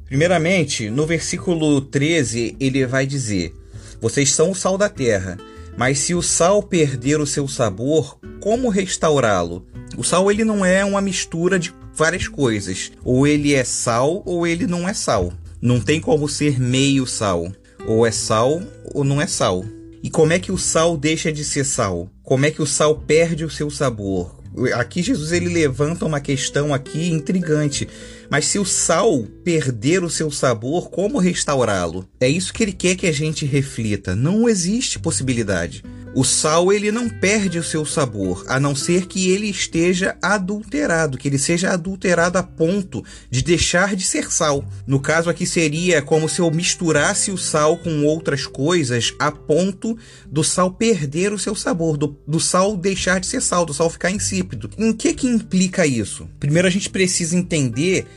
Primeiramente, 0.05 0.89
no 0.89 1.05
versículo 1.05 1.79
13, 1.79 2.57
ele 2.59 2.85
vai 2.85 3.07
dizer: 3.07 3.55
Vocês 4.01 4.33
são 4.33 4.51
o 4.51 4.55
sal 4.55 4.77
da 4.77 4.89
terra. 4.89 5.37
Mas 5.77 5.99
se 5.99 6.13
o 6.13 6.21
sal 6.21 6.61
perder 6.61 7.21
o 7.21 7.27
seu 7.27 7.47
sabor, 7.47 8.19
como 8.41 8.67
restaurá-lo? 8.67 9.65
O 9.95 10.03
sal 10.03 10.29
ele 10.29 10.43
não 10.43 10.65
é 10.65 10.83
uma 10.83 10.99
mistura 10.99 11.57
de 11.57 11.73
várias 11.93 12.27
coisas. 12.27 12.91
Ou 13.03 13.25
ele 13.25 13.53
é 13.53 13.63
sal 13.63 14.21
ou 14.25 14.45
ele 14.45 14.67
não 14.67 14.89
é 14.89 14.93
sal. 14.93 15.31
Não 15.61 15.79
tem 15.79 15.99
como 15.99 16.29
ser 16.29 16.59
meio 16.59 17.05
sal. 17.05 17.51
Ou 17.85 18.05
é 18.05 18.11
sal 18.11 18.61
ou 18.93 19.03
não 19.03 19.21
é 19.21 19.27
sal. 19.27 19.65
E 20.03 20.09
como 20.09 20.33
é 20.33 20.39
que 20.39 20.51
o 20.51 20.57
sal 20.57 20.95
deixa 20.95 21.31
de 21.31 21.43
ser 21.43 21.63
sal? 21.63 22.09
Como 22.23 22.45
é 22.45 22.51
que 22.51 22.61
o 22.61 22.65
sal 22.65 22.95
perde 22.95 23.43
o 23.43 23.49
seu 23.49 23.69
sabor? 23.69 24.37
Aqui 24.73 25.01
Jesus 25.03 25.31
ele 25.31 25.49
levanta 25.49 26.05
uma 26.05 26.19
questão 26.19 26.73
aqui 26.73 27.09
intrigante. 27.09 27.87
Mas 28.29 28.45
se 28.45 28.59
o 28.59 28.65
sal 28.65 29.25
perder 29.43 30.03
o 30.03 30.09
seu 30.09 30.29
sabor, 30.29 30.89
como 30.89 31.17
restaurá-lo? 31.17 32.07
É 32.19 32.27
isso 32.27 32.53
que 32.53 32.63
ele 32.63 32.73
quer 32.73 32.95
que 32.95 33.07
a 33.07 33.11
gente 33.11 33.45
reflita. 33.45 34.15
Não 34.15 34.49
existe 34.49 34.99
possibilidade. 34.99 35.83
O 36.15 36.23
sal 36.23 36.73
ele 36.73 36.91
não 36.91 37.07
perde 37.07 37.59
o 37.59 37.63
seu 37.63 37.85
sabor, 37.85 38.43
a 38.47 38.59
não 38.59 38.75
ser 38.75 39.05
que 39.05 39.29
ele 39.29 39.47
esteja 39.47 40.17
adulterado, 40.19 41.15
que 41.15 41.27
ele 41.27 41.37
seja 41.37 41.69
adulterado 41.69 42.39
a 42.39 42.43
ponto 42.43 43.03
de 43.29 43.43
deixar 43.43 43.95
de 43.95 44.03
ser 44.03 44.31
sal. 44.31 44.65
No 44.87 44.99
caso 44.99 45.29
aqui 45.29 45.45
seria 45.45 46.01
como 46.01 46.27
se 46.27 46.39
eu 46.39 46.49
misturasse 46.49 47.29
o 47.29 47.37
sal 47.37 47.77
com 47.77 48.03
outras 48.03 48.47
coisas 48.47 49.13
a 49.19 49.31
ponto 49.31 49.95
do 50.25 50.43
sal 50.43 50.71
perder 50.71 51.33
o 51.33 51.37
seu 51.37 51.53
sabor, 51.53 51.97
do, 51.97 52.17
do 52.27 52.39
sal 52.39 52.75
deixar 52.75 53.19
de 53.19 53.27
ser 53.27 53.41
sal, 53.41 53.63
do 53.63 53.73
sal 53.73 53.87
ficar 53.87 54.09
insípido. 54.09 54.71
Em 54.75 54.93
que 54.93 55.13
que 55.13 55.27
implica 55.27 55.85
isso? 55.85 56.27
Primeiro 56.39 56.67
a 56.67 56.71
gente 56.71 56.89
precisa 56.89 57.37
entender 57.37 58.07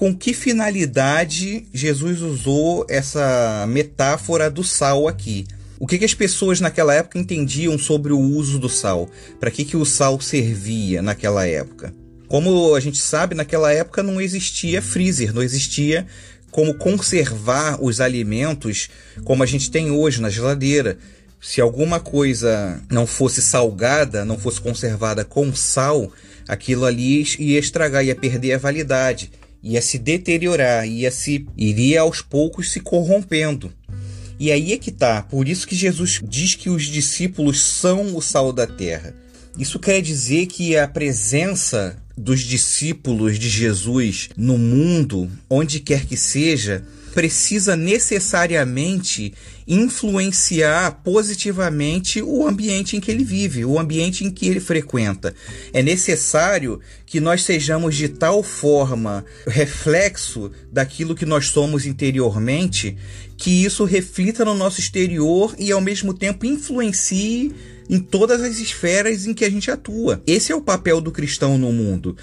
com 0.00 0.16
que 0.16 0.32
finalidade 0.32 1.66
Jesus 1.74 2.22
usou 2.22 2.86
essa 2.88 3.66
metáfora 3.68 4.50
do 4.50 4.64
sal 4.64 5.06
aqui. 5.06 5.44
O 5.78 5.86
que, 5.86 5.98
que 5.98 6.06
as 6.06 6.14
pessoas 6.14 6.58
naquela 6.58 6.94
época 6.94 7.18
entendiam 7.18 7.78
sobre 7.78 8.10
o 8.10 8.18
uso 8.18 8.58
do 8.58 8.66
sal? 8.66 9.10
Para 9.38 9.50
que, 9.50 9.62
que 9.62 9.76
o 9.76 9.84
sal 9.84 10.18
servia 10.18 11.02
naquela 11.02 11.46
época? 11.46 11.92
Como 12.28 12.74
a 12.74 12.80
gente 12.80 12.96
sabe, 12.96 13.34
naquela 13.34 13.74
época 13.74 14.02
não 14.02 14.18
existia 14.18 14.80
freezer, 14.80 15.34
não 15.34 15.42
existia 15.42 16.06
como 16.50 16.72
conservar 16.72 17.76
os 17.78 18.00
alimentos 18.00 18.88
como 19.22 19.42
a 19.42 19.46
gente 19.46 19.70
tem 19.70 19.90
hoje 19.90 20.22
na 20.22 20.30
geladeira. 20.30 20.96
Se 21.38 21.60
alguma 21.60 22.00
coisa 22.00 22.80
não 22.90 23.06
fosse 23.06 23.42
salgada, 23.42 24.24
não 24.24 24.38
fosse 24.38 24.62
conservada 24.62 25.26
com 25.26 25.54
sal, 25.54 26.10
aquilo 26.48 26.86
ali 26.86 27.22
ia 27.38 27.58
estragar, 27.58 28.02
ia 28.02 28.16
perder 28.16 28.54
a 28.54 28.58
validade. 28.58 29.30
Ia 29.62 29.82
se 29.82 29.98
deteriorar, 29.98 30.86
ia 30.86 31.10
se 31.10 31.46
iria 31.56 32.00
aos 32.00 32.22
poucos 32.22 32.70
se 32.70 32.80
corrompendo. 32.80 33.72
E 34.38 34.50
aí 34.50 34.72
é 34.72 34.78
que 34.78 34.90
tá, 34.90 35.22
por 35.22 35.46
isso 35.46 35.66
que 35.66 35.76
Jesus 35.76 36.20
diz 36.26 36.54
que 36.54 36.70
os 36.70 36.84
discípulos 36.84 37.62
são 37.62 38.16
o 38.16 38.22
sal 38.22 38.52
da 38.52 38.66
terra. 38.66 39.14
Isso 39.58 39.78
quer 39.78 40.00
dizer 40.00 40.46
que 40.46 40.76
a 40.76 40.88
presença 40.88 41.96
dos 42.16 42.40
discípulos 42.40 43.38
de 43.38 43.48
Jesus 43.48 44.30
no 44.36 44.56
mundo, 44.56 45.30
onde 45.48 45.80
quer 45.80 46.06
que 46.06 46.16
seja, 46.16 46.84
precisa 47.14 47.76
necessariamente 47.76 49.32
influenciar 49.66 51.00
positivamente 51.04 52.20
o 52.20 52.46
ambiente 52.46 52.96
em 52.96 53.00
que 53.00 53.10
ele 53.10 53.22
vive, 53.22 53.64
o 53.64 53.78
ambiente 53.78 54.24
em 54.24 54.30
que 54.30 54.48
ele 54.48 54.58
frequenta. 54.58 55.34
É 55.72 55.82
necessário 55.82 56.80
que 57.06 57.20
nós 57.20 57.44
sejamos 57.44 57.94
de 57.94 58.08
tal 58.08 58.42
forma 58.42 59.24
reflexo 59.46 60.50
daquilo 60.72 61.14
que 61.14 61.24
nós 61.24 61.46
somos 61.46 61.86
interiormente, 61.86 62.96
que 63.36 63.64
isso 63.64 63.84
reflita 63.84 64.44
no 64.44 64.54
nosso 64.54 64.80
exterior 64.80 65.54
e 65.58 65.70
ao 65.70 65.80
mesmo 65.80 66.12
tempo 66.12 66.44
influencie 66.44 67.54
em 67.88 67.98
todas 67.98 68.40
as 68.40 68.58
esferas 68.58 69.26
em 69.26 69.34
que 69.34 69.44
a 69.44 69.50
gente 69.50 69.70
atua. 69.70 70.22
Esse 70.26 70.52
é 70.52 70.54
o 70.54 70.60
papel 70.60 71.00
do 71.00 71.10
cristão 71.10 71.58
no 71.58 71.72
mundo 71.72 72.16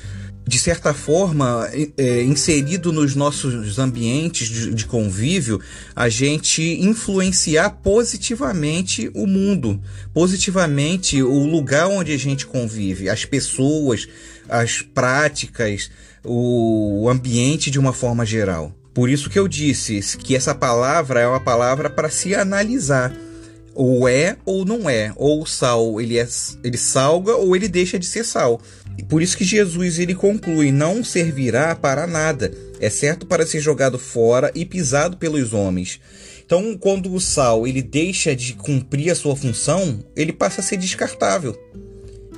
de 0.48 0.58
certa 0.58 0.94
forma, 0.94 1.70
é, 1.98 2.24
inserido 2.24 2.94
nos 2.94 3.16
nossos 3.16 3.77
ambientes 3.77 4.48
de, 4.48 4.74
de, 4.74 4.86
convívio, 4.86 5.60
a 5.94 6.08
gente 6.08 6.62
influenciar 6.80 7.70
positivamente 7.84 9.12
o 9.13 9.27
mundo, 9.27 9.82
positivamente 10.13 11.22
o 11.22 11.46
lugar 11.46 11.88
onde 11.88 12.13
a 12.13 12.18
gente 12.18 12.46
convive, 12.46 13.10
as 13.10 13.25
pessoas, 13.25 14.08
as 14.48 14.82
práticas, 14.82 15.92
o 16.24 17.10
ambiente 17.10 17.70
de 17.70 17.77
uma 17.77 17.92
forma 17.92 18.25
geral. 18.25 18.74
Por 18.94 19.10
isso 19.10 19.30
que 19.30 19.38
eu 19.38 19.50
disse 19.50 20.01
que 20.18 20.34
essa 20.34 20.56
palavra 20.56 21.20
é 21.20 21.27
uma 21.27 21.42
palavra 21.42 21.89
para 21.89 22.10
se 22.10 22.34
analisar 22.34 23.13
ou 23.75 24.08
é 24.08 24.38
ou 24.44 24.66
não 24.66 24.89
é. 24.89 25.13
Ou 25.16 25.44
o 25.44 25.46
sal 25.46 26.01
ele, 26.01 26.18
é, 26.18 26.27
ele 26.63 26.77
salga 26.77 27.36
ou 27.36 27.56
ele 27.56 27.68
deixa 27.68 28.00
de 28.00 28.06
ser 28.06 28.24
sal. 28.24 28.60
E 28.98 29.04
por 29.04 29.22
isso 29.22 29.38
que 29.38 29.44
Jesus 29.44 30.00
ele 30.00 30.16
conclui: 30.16 30.72
não 30.72 31.04
servirá 31.04 31.75
para 31.75 32.08
nada, 32.08 32.51
é 32.80 32.89
certo 32.89 33.25
para 33.25 33.46
ser 33.46 33.60
jogado 33.60 34.00
fora 34.00 34.51
e 34.56 34.66
pisado 34.66 35.18
pelos 35.18 35.54
homens. 35.54 36.00
Então, 36.46 36.77
quando 36.77 37.13
o 37.13 37.20
sal 37.20 37.68
ele 37.68 37.82
deixa 37.82 38.36
de 38.36 38.54
cumprir 38.54 39.12
a 39.12 39.16
sua 39.16 39.36
função, 39.36 40.00
ele 40.16 40.32
passa 40.32 40.62
a 40.62 40.63
ser 40.63 40.77
descartável. 40.77 41.56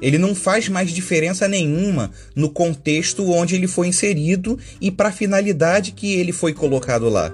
Ele 0.01 0.17
não 0.17 0.33
faz 0.33 0.67
mais 0.67 0.91
diferença 0.91 1.47
nenhuma 1.47 2.11
no 2.35 2.49
contexto 2.49 3.29
onde 3.29 3.55
ele 3.55 3.67
foi 3.67 3.87
inserido 3.87 4.57
e 4.81 4.89
para 4.89 5.09
a 5.09 5.11
finalidade 5.11 5.91
que 5.91 6.13
ele 6.13 6.31
foi 6.31 6.53
colocado 6.53 7.07
lá. 7.09 7.33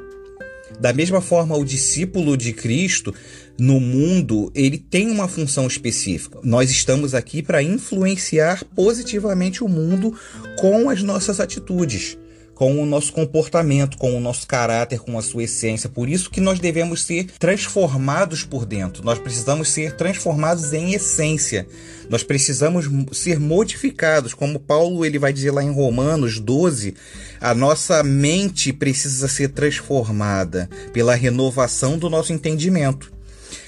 Da 0.79 0.91
mesma 0.91 1.21
forma, 1.21 1.55
o 1.55 1.63
discípulo 1.63 2.35
de 2.35 2.51
Cristo 2.51 3.13
no 3.57 3.79
mundo, 3.79 4.51
ele 4.53 4.77
tem 4.77 5.09
uma 5.09 5.27
função 5.27 5.65
específica. 5.65 6.39
Nós 6.43 6.69
estamos 6.69 7.15
aqui 7.15 7.41
para 7.41 7.63
influenciar 7.63 8.63
positivamente 8.75 9.63
o 9.63 9.67
mundo 9.67 10.13
com 10.59 10.89
as 10.89 11.01
nossas 11.01 11.39
atitudes, 11.39 12.17
com 12.53 12.81
o 12.81 12.85
nosso 12.85 13.13
comportamento, 13.13 13.97
com 13.97 14.15
o 14.15 14.19
nosso 14.19 14.45
caráter, 14.45 14.99
com 14.99 15.17
a 15.17 15.21
sua 15.21 15.43
essência. 15.43 15.89
Por 15.89 16.09
isso 16.09 16.29
que 16.29 16.41
nós 16.41 16.59
devemos 16.59 17.03
ser 17.03 17.27
transformados 17.39 18.43
por 18.43 18.65
dentro. 18.65 19.03
Nós 19.03 19.19
precisamos 19.19 19.69
ser 19.69 19.95
transformados 19.95 20.73
em 20.73 20.93
essência. 20.93 21.65
Nós 22.09 22.23
precisamos 22.23 22.89
ser 23.13 23.39
modificados, 23.39 24.33
como 24.33 24.59
Paulo 24.59 25.05
ele 25.05 25.17
vai 25.17 25.31
dizer 25.31 25.51
lá 25.51 25.63
em 25.63 25.71
Romanos 25.71 26.39
12, 26.39 26.93
a 27.41 27.53
nossa 27.53 28.03
mente 28.03 28.71
precisa 28.71 29.27
ser 29.27 29.49
transformada 29.49 30.69
pela 30.93 31.15
renovação 31.15 31.97
do 31.97 32.09
nosso 32.09 32.31
entendimento 32.31 33.14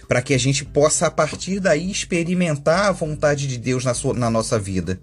para 0.08 0.22
que 0.22 0.34
a 0.34 0.38
gente 0.38 0.64
possa, 0.64 1.08
a 1.08 1.12
partir 1.12 1.60
daí, 1.60 1.92
experimentar 1.92 2.86
a 2.86 2.92
vontade 2.92 3.48
de 3.48 3.58
Deus 3.58 3.84
na, 3.84 3.94
sua, 3.94 4.14
na 4.14 4.30
nossa 4.30 4.58
vida. 4.58 5.00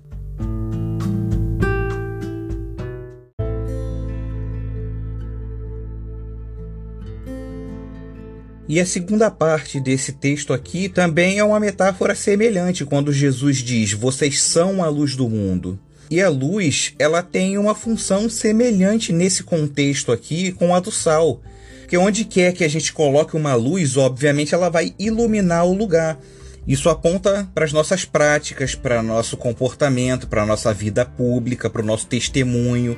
E 8.67 8.81
a 8.81 8.87
segunda 8.87 9.31
parte 9.31 9.79
desse 9.79 10.11
texto 10.11 10.53
aqui 10.53 10.89
também 10.89 11.39
é 11.39 11.45
uma 11.45 11.61
metáfora 11.61 12.15
semelhante 12.15 12.85
quando 12.85 13.13
Jesus 13.13 13.59
diz: 13.59 13.93
"Vocês 13.93 14.43
são 14.43 14.83
a 14.83 14.89
luz 14.89 15.15
do 15.15 15.29
mundo". 15.29 15.79
E 16.11 16.21
a 16.21 16.29
luz, 16.29 16.95
ela 16.99 17.23
tem 17.23 17.59
uma 17.59 17.75
função 17.75 18.29
semelhante 18.29 19.13
nesse 19.13 19.43
contexto 19.43 20.13
aqui 20.13 20.53
com 20.53 20.75
a 20.75 20.81
do 20.81 20.91
sal. 20.91 21.43
Porque 21.85 21.99
onde 21.99 22.25
quer 22.25 22.55
que 22.55 22.64
a 22.64 22.69
gente 22.69 22.93
coloque 22.95 23.37
uma 23.37 23.55
luz, 23.55 23.99
obviamente 23.99 24.55
ela 24.55 24.71
vai 24.71 24.95
iluminar 24.99 25.67
o 25.67 25.75
lugar. 25.75 26.19
Isso 26.67 26.88
aponta 26.88 27.47
para 27.55 27.67
as 27.67 27.75
nossas 27.75 28.07
práticas, 28.07 28.75
para 28.75 29.03
nosso 29.03 29.37
comportamento, 29.37 30.26
para 30.26 30.47
nossa 30.47 30.73
vida 30.73 31.05
pública, 31.05 31.69
para 31.69 31.83
o 31.83 31.85
nosso 31.85 32.07
testemunho. 32.07 32.97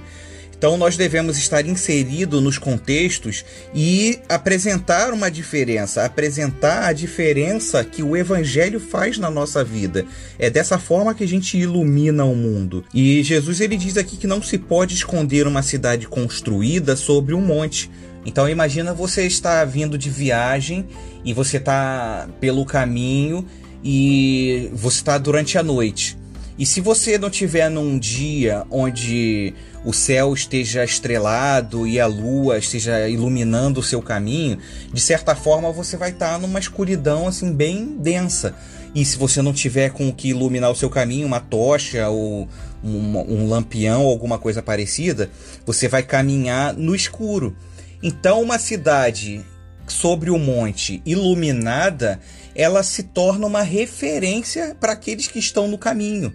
Então 0.57 0.79
nós 0.79 0.97
devemos 0.97 1.37
estar 1.37 1.67
inseridos 1.67 2.41
nos 2.41 2.59
contextos 2.59 3.45
e 3.75 4.21
apresentar 4.29 5.13
uma 5.13 5.29
diferença, 5.29 6.05
apresentar 6.05 6.85
a 6.85 6.93
diferença 6.93 7.85
que 7.85 8.05
o 8.05 8.17
evangelho 8.17 8.79
faz 8.79 9.19
na 9.19 9.29
nossa 9.29 9.65
vida. 9.65 10.07
É 10.39 10.49
dessa 10.49 10.79
forma 10.79 11.13
que 11.13 11.25
a 11.25 11.29
gente 11.29 11.59
ilumina 11.59 12.25
o 12.25 12.37
mundo. 12.37 12.85
E 12.95 13.21
Jesus 13.25 13.61
ele 13.61 13.77
diz 13.77 13.97
aqui 13.97 14.17
que 14.17 14.29
não 14.29 14.41
se 14.41 14.57
pode 14.57 14.95
esconder 14.95 15.47
uma 15.49 15.63
cidade 15.63 16.07
construída 16.07 16.95
sobre 16.95 17.35
um 17.35 17.41
monte. 17.41 17.91
Então 18.27 18.49
imagina 18.49 18.93
você 18.93 19.25
estar 19.25 19.65
vindo 19.65 19.97
de 19.97 20.11
viagem 20.11 20.85
e 21.25 21.33
você 21.33 21.59
está 21.59 22.29
pelo 22.41 22.67
caminho 22.67 23.47
e 23.85 24.69
você 24.75 24.97
está 24.97 25.17
durante 25.17 25.57
a 25.57 25.63
noite. 25.63 26.19
E 26.59 26.67
se 26.67 26.81
você 26.81 27.19
não 27.19 27.31
tiver 27.31 27.69
num 27.69 27.99
dia 27.99 28.65
onde 28.71 29.55
o 29.85 29.93
céu 29.93 30.35
esteja 30.35 30.83
estrelado 30.83 31.87
e 31.87 32.01
a 32.01 32.07
lua 32.07 32.59
esteja 32.59 33.09
iluminando 33.09 33.79
o 33.79 33.83
seu 33.83 34.03
caminho, 34.03 34.59
de 34.93 35.01
certa 35.01 35.37
forma 35.37 35.71
você 35.71 35.97
vai 35.97 36.11
estar 36.11 36.39
numa 36.41 36.59
escuridão 36.59 37.29
assim 37.29 37.53
bem 37.53 37.97
densa. 37.99 38.57
E 38.93 39.05
se 39.05 39.19
você 39.19 39.43
não 39.43 39.53
tiver 39.53 39.91
com 39.91 40.09
o 40.09 40.13
que 40.13 40.31
iluminar 40.31 40.71
o 40.71 40.75
seu 40.75 40.89
caminho, 40.89 41.27
uma 41.27 41.41
tocha 41.41 42.09
ou 42.09 42.49
um, 42.83 43.19
um 43.19 43.49
lampião 43.49 44.03
ou 44.03 44.11
alguma 44.11 44.39
coisa 44.39 44.63
parecida, 44.63 45.31
você 45.65 45.87
vai 45.87 46.03
caminhar 46.03 46.73
no 46.73 46.95
escuro. 46.95 47.55
Então, 48.03 48.43
uma 48.43 48.59
cidade 48.59 49.45
sobre 49.87 50.31
o 50.31 50.39
monte 50.39 51.03
iluminada, 51.07 52.21
ela 52.55 52.83
se 52.83 53.05
torna 53.05 53.47
uma 53.47 53.63
referência 53.63 54.77
para 54.79 54.93
aqueles 54.93 55.27
que 55.27 55.39
estão 55.39 55.69
no 55.69 55.79
caminho. 55.79 56.35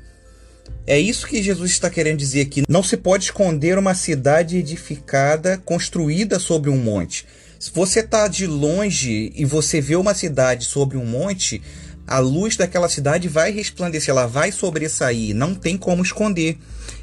É 0.88 1.00
isso 1.00 1.27
que 1.27 1.44
Jesus 1.44 1.72
está 1.72 1.89
querendo 1.89 2.18
dizer 2.18 2.41
aqui. 2.41 2.63
Não 2.68 2.82
se 2.82 2.98
pode 2.98 3.25
esconder 3.25 3.77
uma 3.77 3.94
cidade 3.94 4.58
edificada, 4.58 5.58
construída 5.58 6.39
sobre 6.39 6.70
um 6.70 6.77
monte. 6.77 7.25
Se 7.60 7.72
você 7.72 8.00
está 8.00 8.27
de 8.27 8.48
longe 8.48 9.32
e 9.36 9.46
você 9.46 9.80
vê 9.80 9.96
uma 9.96 10.15
cidade 10.15 10.65
sobre 10.65 10.98
um 10.98 11.06
monte, 11.06 11.62
a 12.08 12.18
luz 12.18 12.58
daquela 12.58 12.89
cidade 12.89 13.27
vai 13.27 13.51
resplandecer, 13.51 14.10
ela 14.10 14.25
vai 14.25 14.51
sobressair, 14.51 15.36
não 15.36 15.53
tem 15.53 15.77
como 15.77 16.01
esconder. 16.01 16.58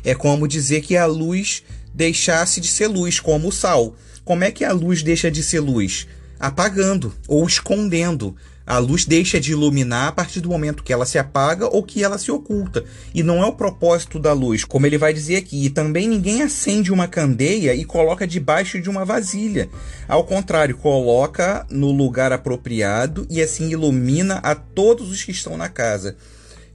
É 0.05 0.15
como 0.15 0.49
dizer 0.49 0.81
que 0.81 0.97
a 0.97 1.07
luz 1.07 1.63
deixasse 1.95 2.61
de 2.61 2.69
ser 2.69 2.89
luz, 2.89 3.21
como 3.21 3.49
o 3.49 3.53
sal. 3.53 3.95
Como 4.29 4.45
é 4.45 4.51
que 4.51 4.63
a 4.63 4.73
luz 4.75 5.03
deixa 5.03 5.31
de 5.31 5.43
ser 5.43 5.61
luz? 5.61 6.07
Apagando 6.39 7.15
ou 7.27 7.47
escondendo. 7.47 8.37
A 8.67 8.77
luz 8.77 9.07
deixa 9.07 9.41
de 9.41 9.53
iluminar 9.53 10.09
a 10.09 10.13
partir 10.13 10.43
do 10.43 10.51
momento 10.51 10.83
que 10.83 10.93
ela 10.93 11.07
se 11.07 11.19
apaga 11.19 11.67
ou 11.67 11.83
que 11.83 12.05
ela 12.05 12.19
se 12.19 12.31
oculta. 12.31 12.85
E 13.15 13.23
não 13.23 13.43
é 13.43 13.47
o 13.47 13.55
propósito 13.55 14.19
da 14.19 14.35
luz, 14.35 14.65
como 14.65 14.85
ele 14.85 14.99
vai 14.99 15.15
dizer 15.15 15.37
aqui. 15.37 15.65
E 15.65 15.71
também 15.71 16.07
ninguém 16.07 16.43
acende 16.43 16.93
uma 16.93 17.09
candeia 17.09 17.75
e 17.75 17.87
coloca 17.87 18.27
debaixo 18.27 18.79
de 18.79 18.91
uma 18.91 19.03
vasilha. 19.03 19.71
Ao 20.07 20.23
contrário, 20.23 20.77
coloca 20.77 21.67
no 21.71 21.91
lugar 21.91 22.31
apropriado 22.31 23.27
e 23.31 23.41
assim 23.41 23.71
ilumina 23.71 24.41
a 24.43 24.55
todos 24.55 25.11
os 25.11 25.25
que 25.25 25.31
estão 25.31 25.57
na 25.57 25.71
casa. 25.71 26.19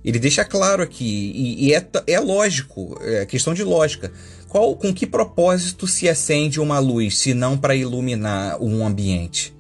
Ele 0.04 0.20
deixa 0.20 0.44
claro 0.44 0.84
aqui, 0.84 1.32
e, 1.34 1.68
e 1.68 1.74
é, 1.74 1.88
é 2.08 2.20
lógico, 2.20 3.00
é 3.02 3.26
questão 3.26 3.54
de 3.54 3.64
lógica. 3.64 4.12
Qual, 4.54 4.76
com 4.76 4.94
que 4.94 5.08
propósito 5.08 5.88
se 5.88 6.08
acende 6.08 6.60
uma 6.60 6.78
luz, 6.78 7.18
se 7.18 7.34
não 7.34 7.58
para 7.58 7.76
iluminar 7.76 8.62
um 8.62 8.86
ambiente? 8.86 9.52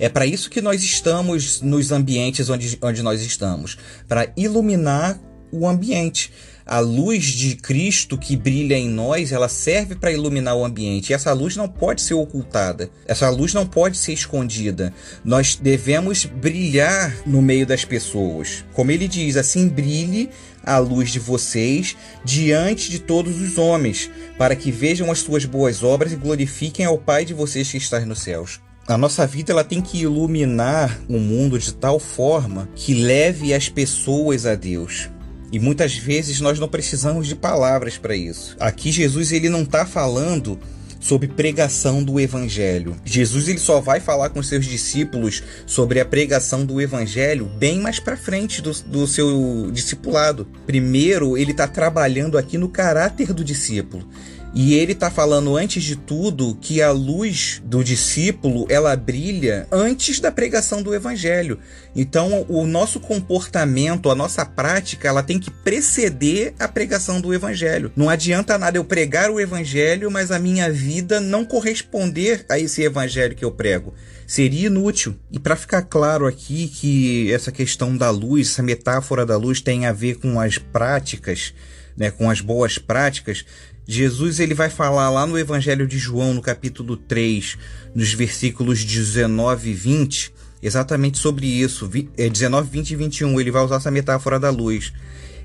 É 0.00 0.08
para 0.08 0.26
isso 0.26 0.50
que 0.50 0.60
nós 0.60 0.82
estamos 0.82 1.60
nos 1.60 1.92
ambientes 1.92 2.50
onde, 2.50 2.76
onde 2.82 3.04
nós 3.04 3.22
estamos 3.22 3.78
para 4.08 4.32
iluminar 4.36 5.16
o 5.52 5.64
ambiente. 5.64 6.32
a 6.64 6.78
luz 6.78 7.24
de 7.26 7.56
Cristo 7.56 8.16
que 8.16 8.36
brilha 8.36 8.76
em 8.76 8.88
nós, 8.88 9.30
ela 9.30 9.48
serve 9.48 9.94
para 9.94 10.12
iluminar 10.12 10.56
o 10.56 10.64
ambiente. 10.64 11.10
E 11.10 11.14
essa 11.14 11.32
luz 11.32 11.56
não 11.56 11.68
pode 11.68 12.00
ser 12.00 12.14
ocultada. 12.14 12.90
Essa 13.06 13.28
luz 13.30 13.52
não 13.52 13.66
pode 13.66 13.96
ser 13.96 14.12
escondida. 14.12 14.92
Nós 15.24 15.54
devemos 15.54 16.24
brilhar 16.24 17.14
no 17.26 17.42
meio 17.42 17.66
das 17.66 17.84
pessoas. 17.84 18.64
Como 18.72 18.90
ele 18.90 19.06
diz, 19.06 19.36
assim 19.36 19.68
brilhe 19.68 20.30
a 20.64 20.78
luz 20.78 21.10
de 21.10 21.18
vocês 21.18 21.96
diante 22.24 22.90
de 22.90 22.98
todos 22.98 23.40
os 23.40 23.58
homens, 23.58 24.10
para 24.38 24.56
que 24.56 24.70
vejam 24.70 25.10
as 25.10 25.20
suas 25.20 25.44
boas 25.44 25.82
obras 25.82 26.12
e 26.12 26.16
glorifiquem 26.16 26.86
ao 26.86 26.98
Pai 26.98 27.24
de 27.24 27.34
vocês 27.34 27.70
que 27.70 27.76
está 27.76 28.00
nos 28.00 28.20
céus. 28.20 28.60
A 28.86 28.98
nossa 28.98 29.26
vida 29.26 29.52
ela 29.52 29.62
tem 29.62 29.80
que 29.80 30.02
iluminar 30.02 31.00
o 31.08 31.18
mundo 31.18 31.58
de 31.58 31.72
tal 31.72 32.00
forma 32.00 32.68
que 32.74 32.94
leve 32.94 33.54
as 33.54 33.68
pessoas 33.68 34.44
a 34.44 34.54
Deus. 34.54 35.08
E 35.52 35.58
muitas 35.58 35.94
vezes 35.94 36.40
nós 36.40 36.58
não 36.58 36.68
precisamos 36.68 37.28
de 37.28 37.36
palavras 37.36 37.96
para 37.96 38.16
isso. 38.16 38.56
Aqui 38.58 38.90
Jesus 38.90 39.30
ele 39.30 39.48
não 39.48 39.62
está 39.62 39.86
falando 39.86 40.58
sobre 41.02 41.26
pregação 41.26 42.02
do 42.02 42.20
evangelho. 42.20 42.96
Jesus 43.04 43.48
ele 43.48 43.58
só 43.58 43.80
vai 43.80 43.98
falar 43.98 44.30
com 44.30 44.40
seus 44.40 44.64
discípulos 44.64 45.42
sobre 45.66 45.98
a 45.98 46.04
pregação 46.04 46.64
do 46.64 46.80
evangelho 46.80 47.46
bem 47.58 47.80
mais 47.80 47.98
para 47.98 48.16
frente 48.16 48.62
do, 48.62 48.72
do 48.86 49.06
seu 49.06 49.68
discipulado. 49.72 50.46
Primeiro, 50.64 51.36
ele 51.36 51.50
está 51.50 51.66
trabalhando 51.66 52.38
aqui 52.38 52.56
no 52.56 52.68
caráter 52.68 53.32
do 53.32 53.42
discípulo. 53.42 54.06
E 54.54 54.74
ele 54.74 54.92
está 54.92 55.10
falando 55.10 55.56
antes 55.56 55.82
de 55.82 55.96
tudo 55.96 56.58
que 56.60 56.82
a 56.82 56.90
luz 56.90 57.62
do 57.64 57.82
discípulo 57.82 58.66
ela 58.68 58.94
brilha 58.94 59.66
antes 59.72 60.20
da 60.20 60.30
pregação 60.30 60.82
do 60.82 60.94
evangelho. 60.94 61.58
Então, 61.96 62.44
o 62.48 62.66
nosso 62.66 63.00
comportamento, 63.00 64.10
a 64.10 64.14
nossa 64.14 64.44
prática, 64.44 65.08
ela 65.08 65.22
tem 65.22 65.38
que 65.38 65.50
preceder 65.50 66.54
a 66.58 66.68
pregação 66.68 67.18
do 67.18 67.32
evangelho. 67.32 67.90
Não 67.96 68.10
adianta 68.10 68.58
nada 68.58 68.76
eu 68.76 68.84
pregar 68.84 69.30
o 69.30 69.40
evangelho, 69.40 70.10
mas 70.10 70.30
a 70.30 70.38
minha 70.38 70.70
vida 70.70 71.18
não 71.18 71.46
corresponder 71.46 72.44
a 72.48 72.58
esse 72.58 72.82
evangelho 72.82 73.34
que 73.34 73.44
eu 73.44 73.52
prego 73.52 73.94
seria 74.26 74.68
inútil. 74.68 75.14
E 75.30 75.38
para 75.38 75.56
ficar 75.56 75.82
claro 75.82 76.26
aqui 76.26 76.68
que 76.68 77.30
essa 77.32 77.52
questão 77.52 77.94
da 77.94 78.08
luz, 78.10 78.50
essa 78.50 78.62
metáfora 78.62 79.26
da 79.26 79.36
luz 79.36 79.60
tem 79.60 79.84
a 79.84 79.92
ver 79.92 80.16
com 80.16 80.40
as 80.40 80.56
práticas, 80.56 81.52
né, 81.94 82.10
com 82.10 82.30
as 82.30 82.40
boas 82.40 82.78
práticas, 82.78 83.44
Jesus 83.92 84.40
ele 84.40 84.54
vai 84.54 84.70
falar 84.70 85.10
lá 85.10 85.26
no 85.26 85.38
Evangelho 85.38 85.86
de 85.86 85.98
João, 85.98 86.32
no 86.32 86.40
capítulo 86.40 86.96
3, 86.96 87.58
nos 87.94 88.12
versículos 88.14 88.84
19 88.84 89.70
e 89.70 89.74
20, 89.74 90.32
exatamente 90.62 91.18
sobre 91.18 91.46
isso. 91.46 91.86
19, 92.16 92.70
20 92.70 92.90
e 92.90 92.96
21, 92.96 93.40
ele 93.40 93.50
vai 93.50 93.62
usar 93.62 93.76
essa 93.76 93.90
metáfora 93.90 94.40
da 94.40 94.50
luz. 94.50 94.92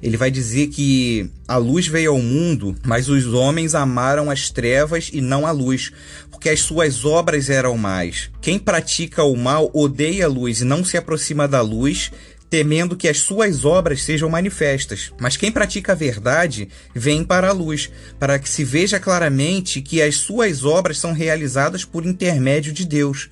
Ele 0.01 0.15
vai 0.15 0.29
dizer 0.29 0.67
que 0.67 1.29
a 1.47 1.57
luz 1.57 1.87
veio 1.87 2.11
ao 2.11 2.21
mundo, 2.21 2.75
mas 2.85 3.09
os 3.09 3.25
homens 3.25 3.73
amaram 3.73 4.29
as 4.29 4.49
trevas 4.49 5.09
e 5.11 5.21
não 5.21 5.45
a 5.45 5.51
luz, 5.51 5.91
porque 6.29 6.49
as 6.49 6.59
suas 6.61 7.03
obras 7.03 7.49
eram 7.49 7.77
mais. 7.77 8.29
Quem 8.39 8.59
pratica 8.59 9.23
o 9.23 9.35
mal 9.35 9.71
odeia 9.73 10.25
a 10.25 10.29
luz 10.29 10.61
e 10.61 10.65
não 10.65 10.85
se 10.85 10.97
aproxima 10.97 11.47
da 11.47 11.61
luz, 11.61 12.11
temendo 12.49 12.95
que 12.95 13.07
as 13.07 13.19
suas 13.19 13.65
obras 13.65 14.03
sejam 14.03 14.29
manifestas. 14.29 15.11
Mas 15.19 15.37
quem 15.37 15.51
pratica 15.51 15.91
a 15.91 15.95
verdade 15.95 16.69
vem 16.93 17.23
para 17.23 17.49
a 17.49 17.53
luz, 17.53 17.89
para 18.19 18.39
que 18.39 18.49
se 18.49 18.63
veja 18.63 18.99
claramente 18.99 19.81
que 19.81 20.01
as 20.01 20.15
suas 20.15 20.63
obras 20.63 20.97
são 20.97 21.13
realizadas 21.13 21.83
por 21.83 22.05
intermédio 22.05 22.71
de 22.71 22.85
Deus. 22.85 23.29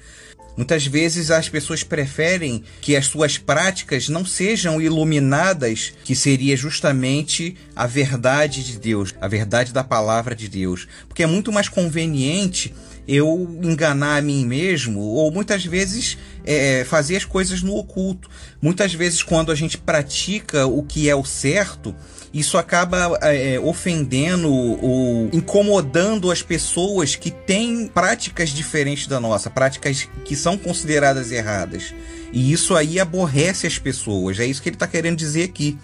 Muitas 0.58 0.88
vezes 0.88 1.32
as 1.32 1.50
pessoas 1.50 1.84
preferem 1.84 2.64
que 2.80 2.96
as 2.96 3.08
suas 3.08 3.38
práticas 3.38 4.08
não 4.08 4.26
sejam 4.26 4.82
iluminadas, 4.82 5.94
que 6.06 6.16
seria 6.16 6.56
justamente 6.56 7.58
a 7.76 7.86
verdade 7.86 8.64
de 8.64 8.80
Deus, 8.80 9.14
a 9.20 9.28
verdade 9.28 9.74
da 9.74 9.84
palavra 9.84 10.34
de 10.34 10.48
Deus. 10.48 10.88
Porque 11.10 11.24
é 11.24 11.28
muito 11.28 11.52
mais 11.52 11.68
conveniente 11.68 12.74
eu 13.08 13.60
enganar 13.62 14.18
a 14.18 14.22
mim 14.22 14.46
mesmo, 14.46 15.00
ou 15.00 15.32
muitas 15.32 15.66
vezes 15.66 16.18
é, 16.44 16.84
fazer 16.86 17.18
as 17.18 17.26
coisas 17.26 17.62
no 17.62 17.76
oculto. 17.76 18.30
Muitas 18.62 18.94
vezes, 18.94 19.22
quando 19.22 19.52
a 19.52 19.56
gente 19.56 19.78
pratica 19.78 20.66
o 20.66 20.84
que 20.84 21.10
é 21.10 21.16
o 21.16 21.24
certo, 21.24 21.96
isso 22.34 22.58
acaba 22.58 23.18
é, 23.22 23.60
ofendendo 23.60 24.52
ou 24.52 25.30
incomodando 25.32 26.32
as 26.32 26.42
pessoas 26.42 27.16
que 27.16 27.32
têm 27.32 27.88
práticas 27.88 28.50
diferentes 28.50 29.08
da 29.08 29.20
nossa, 29.20 29.50
práticas 29.50 30.08
que 30.26 30.36
são 30.36 30.58
consideradas 30.58 31.32
erradas. 31.32 31.94
E 32.34 32.52
isso 32.52 32.76
aí 32.76 33.00
aborrece 33.00 33.66
as 33.66 33.78
pessoas. 33.78 34.40
É 34.40 34.46
isso 34.46 34.62
que 34.62 34.68
ele 34.68 34.76
está 34.76 34.88
querendo 34.88 35.18
dizer 35.18 35.44
aqui 35.44 35.78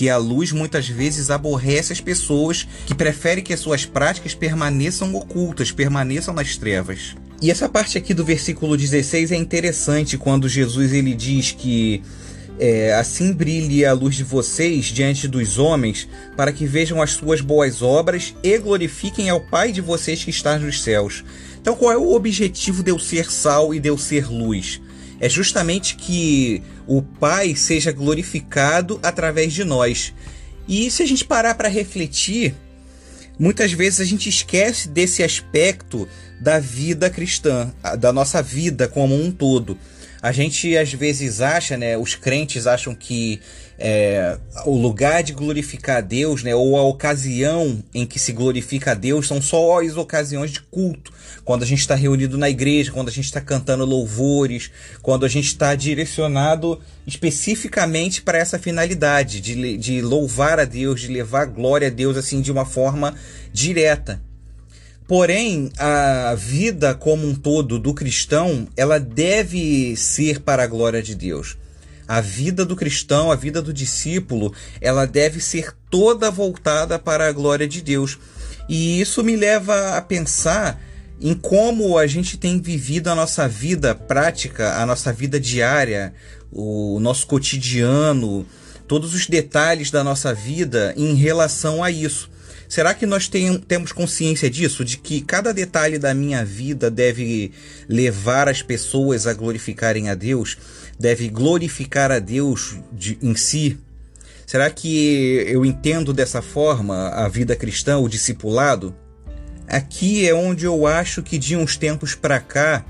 que 0.00 0.08
a 0.08 0.16
luz 0.16 0.50
muitas 0.50 0.88
vezes 0.88 1.28
aborrece 1.28 1.92
as 1.92 2.00
pessoas 2.00 2.66
que 2.86 2.94
preferem 2.94 3.44
que 3.44 3.52
as 3.52 3.60
suas 3.60 3.84
práticas 3.84 4.34
permaneçam 4.34 5.14
ocultas, 5.14 5.70
permaneçam 5.70 6.32
nas 6.32 6.56
trevas. 6.56 7.14
E 7.42 7.50
essa 7.50 7.68
parte 7.68 7.98
aqui 7.98 8.14
do 8.14 8.24
versículo 8.24 8.78
16 8.78 9.30
é 9.30 9.36
interessante 9.36 10.16
quando 10.16 10.48
Jesus 10.48 10.94
ele 10.94 11.12
diz 11.12 11.52
que 11.52 12.02
é, 12.58 12.94
assim 12.94 13.30
brilhe 13.30 13.84
a 13.84 13.92
luz 13.92 14.14
de 14.14 14.24
vocês 14.24 14.86
diante 14.86 15.28
dos 15.28 15.58
homens, 15.58 16.08
para 16.34 16.50
que 16.50 16.64
vejam 16.64 17.02
as 17.02 17.10
suas 17.10 17.42
boas 17.42 17.82
obras 17.82 18.34
e 18.42 18.56
glorifiquem 18.56 19.28
ao 19.28 19.42
Pai 19.42 19.70
de 19.70 19.82
vocês 19.82 20.24
que 20.24 20.30
está 20.30 20.58
nos 20.58 20.82
céus. 20.82 21.22
Então, 21.60 21.76
qual 21.76 21.92
é 21.92 21.98
o 21.98 22.14
objetivo 22.14 22.82
de 22.82 22.90
eu 22.90 22.98
ser 22.98 23.30
sal 23.30 23.74
e 23.74 23.78
de 23.78 23.90
eu 23.90 23.98
ser 23.98 24.32
luz? 24.32 24.80
É 25.20 25.28
justamente 25.28 25.94
que 25.96 26.62
o 26.86 27.02
Pai 27.02 27.54
seja 27.54 27.92
glorificado 27.92 28.98
através 29.02 29.52
de 29.52 29.62
nós. 29.62 30.14
E 30.66 30.90
se 30.90 31.02
a 31.02 31.06
gente 31.06 31.24
parar 31.24 31.54
para 31.54 31.68
refletir, 31.68 32.54
muitas 33.38 33.72
vezes 33.72 34.00
a 34.00 34.04
gente 34.04 34.28
esquece 34.28 34.88
desse 34.88 35.22
aspecto 35.22 36.08
da 36.40 36.58
vida 36.58 37.10
cristã, 37.10 37.70
da 37.98 38.12
nossa 38.12 38.42
vida 38.42 38.88
como 38.88 39.14
um 39.14 39.30
todo. 39.30 39.76
A 40.22 40.32
gente 40.32 40.76
às 40.76 40.92
vezes 40.92 41.40
acha, 41.40 41.76
né, 41.76 41.96
os 41.96 42.14
crentes 42.14 42.66
acham 42.66 42.94
que 42.94 43.40
é, 43.78 44.38
o 44.66 44.76
lugar 44.76 45.22
de 45.22 45.32
glorificar 45.32 45.96
a 45.96 46.00
Deus, 46.02 46.42
né, 46.42 46.54
ou 46.54 46.76
a 46.76 46.82
ocasião 46.82 47.82
em 47.94 48.04
que 48.04 48.18
se 48.18 48.30
glorifica 48.32 48.90
a 48.90 48.94
Deus, 48.94 49.26
são 49.26 49.40
só 49.40 49.80
as 49.80 49.96
ocasiões 49.96 50.50
de 50.50 50.60
culto. 50.60 51.10
Quando 51.42 51.62
a 51.62 51.66
gente 51.66 51.78
está 51.78 51.94
reunido 51.94 52.36
na 52.36 52.50
igreja, 52.50 52.92
quando 52.92 53.08
a 53.08 53.12
gente 53.12 53.24
está 53.24 53.40
cantando 53.40 53.86
louvores, 53.86 54.70
quando 55.00 55.24
a 55.24 55.28
gente 55.28 55.46
está 55.46 55.74
direcionado 55.74 56.78
especificamente 57.06 58.20
para 58.20 58.36
essa 58.36 58.58
finalidade 58.58 59.40
de, 59.40 59.78
de 59.78 60.02
louvar 60.02 60.60
a 60.60 60.66
Deus, 60.66 61.00
de 61.00 61.08
levar 61.08 61.46
glória 61.46 61.88
a 61.88 61.90
Deus 61.90 62.18
assim 62.18 62.42
de 62.42 62.52
uma 62.52 62.66
forma 62.66 63.14
direta. 63.52 64.20
Porém, 65.10 65.72
a 65.76 66.36
vida 66.36 66.94
como 66.94 67.26
um 67.26 67.34
todo 67.34 67.80
do 67.80 67.92
cristão, 67.92 68.68
ela 68.76 69.00
deve 69.00 69.96
ser 69.96 70.38
para 70.38 70.62
a 70.62 70.66
glória 70.68 71.02
de 71.02 71.16
Deus. 71.16 71.56
A 72.06 72.20
vida 72.20 72.64
do 72.64 72.76
cristão, 72.76 73.32
a 73.32 73.34
vida 73.34 73.60
do 73.60 73.72
discípulo, 73.72 74.54
ela 74.80 75.08
deve 75.08 75.40
ser 75.40 75.74
toda 75.90 76.30
voltada 76.30 76.96
para 76.96 77.26
a 77.26 77.32
glória 77.32 77.66
de 77.66 77.82
Deus. 77.82 78.20
E 78.68 79.00
isso 79.00 79.24
me 79.24 79.34
leva 79.34 79.96
a 79.96 80.00
pensar 80.00 80.80
em 81.20 81.34
como 81.34 81.98
a 81.98 82.06
gente 82.06 82.36
tem 82.36 82.60
vivido 82.60 83.08
a 83.08 83.14
nossa 83.16 83.48
vida 83.48 83.96
prática, 83.96 84.80
a 84.80 84.86
nossa 84.86 85.12
vida 85.12 85.40
diária, 85.40 86.14
o 86.52 87.00
nosso 87.00 87.26
cotidiano, 87.26 88.46
todos 88.86 89.12
os 89.12 89.26
detalhes 89.26 89.90
da 89.90 90.04
nossa 90.04 90.32
vida 90.32 90.94
em 90.96 91.16
relação 91.16 91.82
a 91.82 91.90
isso. 91.90 92.30
Será 92.70 92.94
que 92.94 93.04
nós 93.04 93.28
tem, 93.28 93.58
temos 93.58 93.92
consciência 93.92 94.48
disso? 94.48 94.82
De 94.82 94.96
que 94.96 95.20
cada 95.20 95.52
detalhe 95.52 95.98
da 95.98 96.14
minha 96.14 96.42
vida 96.42 96.90
deve 96.90 97.52
levar 97.86 98.48
as 98.48 98.62
pessoas 98.62 99.26
a 99.26 99.34
glorificarem 99.34 100.08
a 100.08 100.14
Deus? 100.14 100.56
deve 101.00 101.30
glorificar 101.30 102.12
a 102.12 102.18
Deus 102.18 102.76
de, 102.92 103.18
em 103.22 103.34
si? 103.34 103.78
Será 104.46 104.68
que 104.68 105.46
eu 105.48 105.64
entendo 105.64 106.12
dessa 106.12 106.42
forma 106.42 107.08
a 107.08 107.26
vida 107.26 107.56
cristã, 107.56 107.96
o 107.96 108.08
discipulado? 108.08 108.94
Aqui 109.66 110.28
é 110.28 110.34
onde 110.34 110.66
eu 110.66 110.86
acho 110.86 111.22
que 111.22 111.38
de 111.38 111.56
uns 111.56 111.76
tempos 111.76 112.14
para 112.14 112.38
cá 112.38 112.84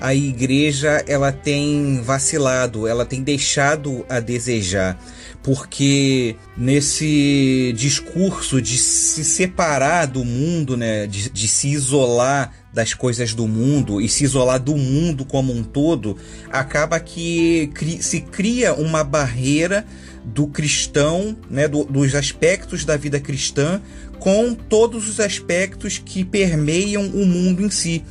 a 0.00 0.12
igreja 0.12 1.04
ela 1.06 1.30
tem 1.30 2.02
vacilado, 2.02 2.88
ela 2.88 3.04
tem 3.06 3.22
deixado 3.22 4.04
a 4.08 4.18
desejar, 4.18 4.98
porque 5.46 6.34
nesse 6.58 7.72
discurso 7.76 8.60
de 8.60 8.76
se 8.76 9.22
separar 9.22 10.06
do 10.06 10.24
mundo, 10.24 10.76
né, 10.76 11.06
de, 11.06 11.30
de 11.30 11.46
se 11.46 11.68
isolar 11.68 12.52
das 12.74 12.94
coisas 12.94 13.32
do 13.32 13.46
mundo 13.46 14.00
e 14.00 14.08
se 14.08 14.24
isolar 14.24 14.58
do 14.58 14.74
mundo 14.74 15.24
como 15.24 15.52
um 15.52 15.62
todo, 15.62 16.16
acaba 16.50 16.98
que 16.98 17.70
se 18.00 18.22
cria 18.22 18.74
uma 18.74 19.04
barreira 19.04 19.86
do 20.24 20.48
cristão, 20.48 21.36
né, 21.48 21.68
do, 21.68 21.84
dos 21.84 22.16
aspectos 22.16 22.84
da 22.84 22.96
vida 22.96 23.20
cristã, 23.20 23.80
com 24.18 24.52
todos 24.52 25.08
os 25.08 25.20
aspectos 25.20 25.96
que 25.96 26.24
permeiam 26.24 27.06
o 27.06 27.24
mundo 27.24 27.62
em 27.62 27.70
si. 27.70 28.04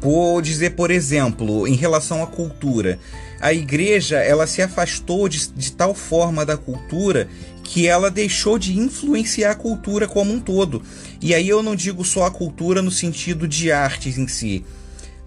Vou 0.00 0.40
dizer, 0.40 0.76
por 0.76 0.92
exemplo, 0.92 1.66
em 1.66 1.74
relação 1.74 2.22
à 2.22 2.26
cultura. 2.28 3.00
A 3.40 3.52
igreja 3.52 4.18
ela 4.18 4.46
se 4.46 4.60
afastou 4.60 5.28
de, 5.28 5.48
de 5.48 5.72
tal 5.72 5.94
forma 5.94 6.44
da 6.44 6.56
cultura 6.56 7.28
que 7.62 7.86
ela 7.86 8.10
deixou 8.10 8.58
de 8.58 8.78
influenciar 8.78 9.52
a 9.52 9.54
cultura 9.54 10.08
como 10.08 10.32
um 10.32 10.40
todo. 10.40 10.82
E 11.20 11.34
aí 11.34 11.48
eu 11.48 11.62
não 11.62 11.76
digo 11.76 12.04
só 12.04 12.24
a 12.24 12.30
cultura 12.30 12.80
no 12.80 12.90
sentido 12.90 13.46
de 13.46 13.70
artes 13.70 14.16
em 14.16 14.26
si, 14.26 14.64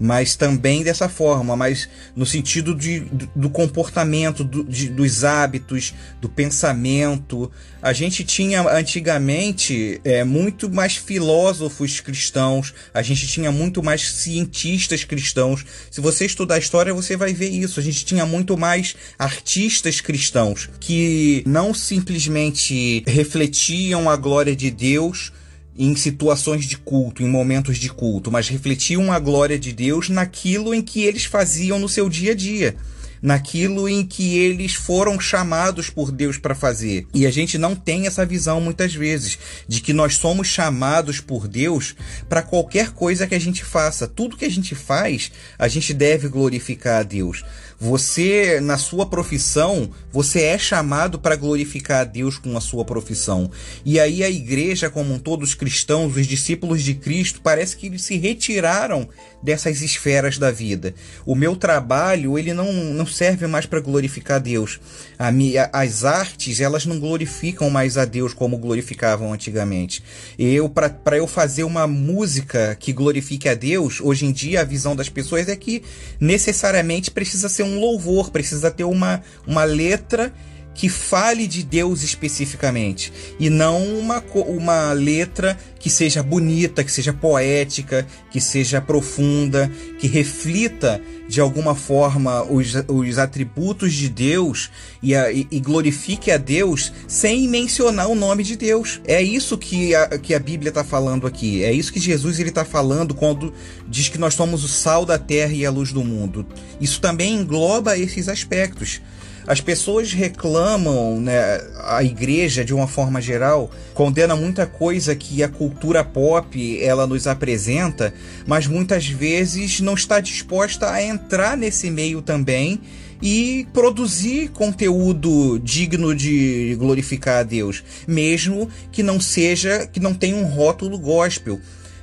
mas 0.02 0.36
também 0.36 0.84
dessa 0.84 1.08
forma, 1.08 1.56
mas 1.56 1.88
no 2.16 2.26
sentido 2.26 2.74
de, 2.74 3.02
do, 3.02 3.30
do 3.36 3.50
comportamento, 3.52 4.44
do, 4.44 4.64
de, 4.64 4.90
dos 4.90 5.24
hábitos, 5.24 5.94
do 6.20 6.28
pensamento. 6.28 7.52
A 7.80 7.94
gente 7.94 8.24
tinha 8.24 8.62
antigamente 8.64 10.02
é, 10.04 10.24
muito 10.24 10.72
mais 10.72 10.96
filósofos 10.96 12.00
cristãos, 12.00 12.74
a 12.92 13.04
gente 13.04 13.28
tinha 13.28 13.52
muito 13.52 13.84
mais 13.84 14.12
cientistas 14.14 15.04
cristãos. 15.04 15.64
Se 15.92 16.02
você 16.02 16.26
estudar 16.26 16.58
história, 16.58 16.94
você 16.96 17.16
vai 17.16 17.32
ver 17.32 17.50
isso. 17.50 17.80
A 17.80 17.84
gente 17.84 18.04
tinha 18.04 18.26
muito 18.26 18.58
mais 18.58 18.96
artistas 19.20 20.02
cristãos 20.02 20.68
que 20.80 21.44
não 21.46 21.76
simplesmente 21.76 23.04
refletiam 23.06 24.10
a 24.10 24.16
glória 24.16 24.56
de 24.56 24.72
Deus 24.72 25.32
em 25.78 25.96
situações 25.96 26.66
de 26.66 26.78
culto, 26.78 27.24
em 27.24 27.28
momentos 27.28 27.78
de 27.78 27.90
culto, 27.90 28.32
mas 28.32 28.50
refletiam 28.50 29.12
a 29.12 29.20
glória 29.20 29.58
de 29.58 29.72
Deus 29.72 30.10
naquilo 30.10 30.74
em 30.74 30.82
que 30.82 31.04
eles 31.04 31.26
faziam 31.26 31.80
no 31.80 31.90
seu 31.90 32.10
dia 32.10 32.34
a 32.34 32.36
dia 32.36 32.76
naquilo 33.22 33.88
em 33.88 34.04
que 34.06 34.38
eles 34.38 34.74
foram 34.74 35.20
chamados 35.20 35.90
por 35.90 36.12
Deus 36.12 36.38
para 36.38 36.56
fazer. 36.56 37.06
E 37.14 37.28
a 37.28 37.32
gente 37.32 37.58
não 37.58 37.76
tem 37.76 38.08
essa 38.08 38.26
visão 38.26 38.60
muitas 38.60 38.96
vezes 38.96 39.38
de 39.68 39.80
que 39.80 39.94
nós 39.94 40.16
somos 40.16 40.48
chamados 40.48 41.20
por 41.20 41.48
Deus 41.48 41.96
para 42.28 42.42
qualquer 42.42 42.92
coisa 42.92 43.28
que 43.28 43.36
a 43.36 43.40
gente 43.40 43.64
faça. 43.64 44.08
Tudo 44.08 44.36
que 44.36 44.46
a 44.46 44.50
gente 44.50 44.74
faz, 44.74 45.32
a 45.58 45.68
gente 45.68 45.94
deve 45.94 46.28
glorificar 46.28 47.02
a 47.02 47.04
Deus. 47.04 47.44
Você, 47.82 48.60
na 48.62 48.78
sua 48.78 49.08
profissão, 49.08 49.90
você 50.12 50.44
é 50.44 50.58
chamado 50.60 51.18
para 51.18 51.36
glorificar 51.36 52.02
a 52.02 52.04
Deus 52.04 52.38
com 52.38 52.56
a 52.56 52.62
sua 52.62 52.86
profissão. 52.86 53.50
E 53.84 54.00
aí 54.00 54.24
a 54.24 54.30
igreja, 54.30 54.88
como 54.88 55.12
um 55.12 55.18
todo, 55.18 55.42
os 55.42 55.56
cristãos, 55.56 56.16
os 56.16 56.28
discípulos 56.28 56.84
de 56.84 56.94
Cristo, 56.94 57.42
parece 57.42 57.76
que 57.76 57.88
eles 57.88 58.04
se 58.04 58.18
retiraram 58.18 59.10
dessas 59.42 59.82
esferas 59.82 60.38
da 60.38 60.52
vida. 60.52 60.94
O 61.26 61.34
meu 61.34 61.56
trabalho, 61.56 62.38
ele 62.38 62.54
não, 62.54 62.72
não 62.72 63.08
serve 63.08 63.48
mais 63.48 63.66
para 63.66 63.80
glorificar 63.80 64.38
a 64.38 64.40
Deus. 64.40 64.80
A 65.18 65.32
minha, 65.32 65.68
as 65.74 66.04
artes, 66.04 66.60
elas 66.60 66.86
não 66.86 67.00
glorificam 67.00 67.68
mais 67.72 67.98
a 67.98 68.06
Deus 68.06 68.32
como 68.32 68.60
glorificavam 68.60 69.34
antigamente. 69.34 70.04
Eu, 70.38 70.70
para 70.70 71.18
eu 71.18 71.26
fazer 71.26 71.64
uma 71.64 71.88
música 71.88 72.78
que 72.80 72.94
glorifique 72.94 73.50
a 73.50 73.56
Deus, 73.56 74.00
hoje 74.00 74.28
em 74.28 74.32
dia 74.32 74.62
a 74.62 74.64
visão 74.64 74.96
das 74.96 75.10
pessoas 75.10 75.50
é 75.50 75.56
que 75.56 75.82
necessariamente 76.20 77.10
precisa 77.10 77.50
ser 77.50 77.64
um 77.64 77.71
um 77.72 77.80
louvor, 77.80 78.32
precisa 78.32 78.70
ter 78.70 78.84
uma, 78.84 79.22
uma 79.48 79.64
letra 79.64 80.34
que 80.74 80.90
fale 80.90 81.48
de 81.48 81.64
Deus 81.64 82.02
especificamente 82.04 83.12
e 83.40 83.50
não 83.50 83.84
uma, 84.00 84.24
uma 84.48 84.94
letra 84.94 85.58
que 85.78 85.90
seja 85.90 86.22
bonita, 86.22 86.84
que 86.84 86.92
seja 86.92 87.12
poética, 87.12 88.08
que 88.30 88.40
seja 88.40 88.80
profunda, 88.80 89.72
que 90.00 90.08
reflita 90.08 91.02
de 91.28 91.42
alguma 91.42 91.74
forma 91.74 92.44
os, 92.44 92.74
os 92.88 93.18
atributos 93.18 93.94
de 93.94 94.10
Deus 94.10 94.70
e, 95.02 95.16
a, 95.16 95.32
e, 95.32 95.60
glorifique 95.60 96.30
a 96.30 96.38
Deus 96.38 96.92
sem 97.08 97.48
mencionar 97.48 98.08
o 98.08 98.16
nome 98.16 98.44
de 98.44 98.56
Deus. 98.56 99.02
É 99.06 99.22
isso 99.22 99.58
que 99.58 99.96
a, 99.96 100.20
que 100.20 100.34
a 100.34 100.40
Bíblia 100.40 100.70
está 100.70 100.84
falando 100.84 101.26
aqui. 101.26 101.64
É 101.64 101.72
isso 101.72 101.92
que 101.92 102.00
Jesus 102.00 102.40
está 102.40 102.66
falando 102.66 103.16
quando 103.16 103.54
diz 103.88 104.10
que 104.10 104.18
nós 104.18 104.34
somos 104.34 104.64
o 104.64 104.68
sal 104.68 105.06
da 105.06 105.18
terra 105.18 105.54
e 105.54 105.66
a 105.66 105.72
luz 105.72 105.92
do 105.92 106.04
mundo. 106.04 106.46
Isso 106.80 107.00
também 107.02 107.36
engloba 107.36 107.98
esses 107.98 108.28
aspectos. 108.28 109.02
As 109.48 109.60
pessoas 109.60 110.14
reclamam, 110.14 111.20
né, 111.20 111.60
a 111.86 112.04
igreja 112.04 112.64
de 112.64 112.74
uma 112.74 112.88
forma 112.88 113.20
geral 113.20 113.72
condena 113.94 114.36
muita 114.36 114.68
coisa 114.68 115.16
que 115.16 115.42
a 115.42 115.50
cultura 115.50 116.04
pop 116.04 116.82
ela 116.82 117.08
nos 117.08 117.28
apresenta, 117.28 118.14
mas 118.46 118.68
muitas 118.68 119.08
vezes 119.08 119.80
não 119.80 119.96
está 119.96 120.20
disposta 120.20 120.90
a 120.90 121.04
entrar 121.04 121.58
nesse 121.58 121.90
meio 121.90 122.22
também 122.22 122.80
e 123.22 123.68
produzir 123.72 124.50
conteúdo 124.50 125.60
digno 125.60 126.16
de 126.16 126.76
glorificar 126.80 127.40
a 127.40 127.44
Deus, 127.44 127.84
mesmo 128.08 128.68
que 128.92 129.04
não 129.04 129.20
seja, 129.20 129.88
que 129.88 130.00
não 130.00 130.14
tenha 130.14 130.36
um 130.36 130.46
rótulo 130.46 130.98
gospel. 130.98 131.60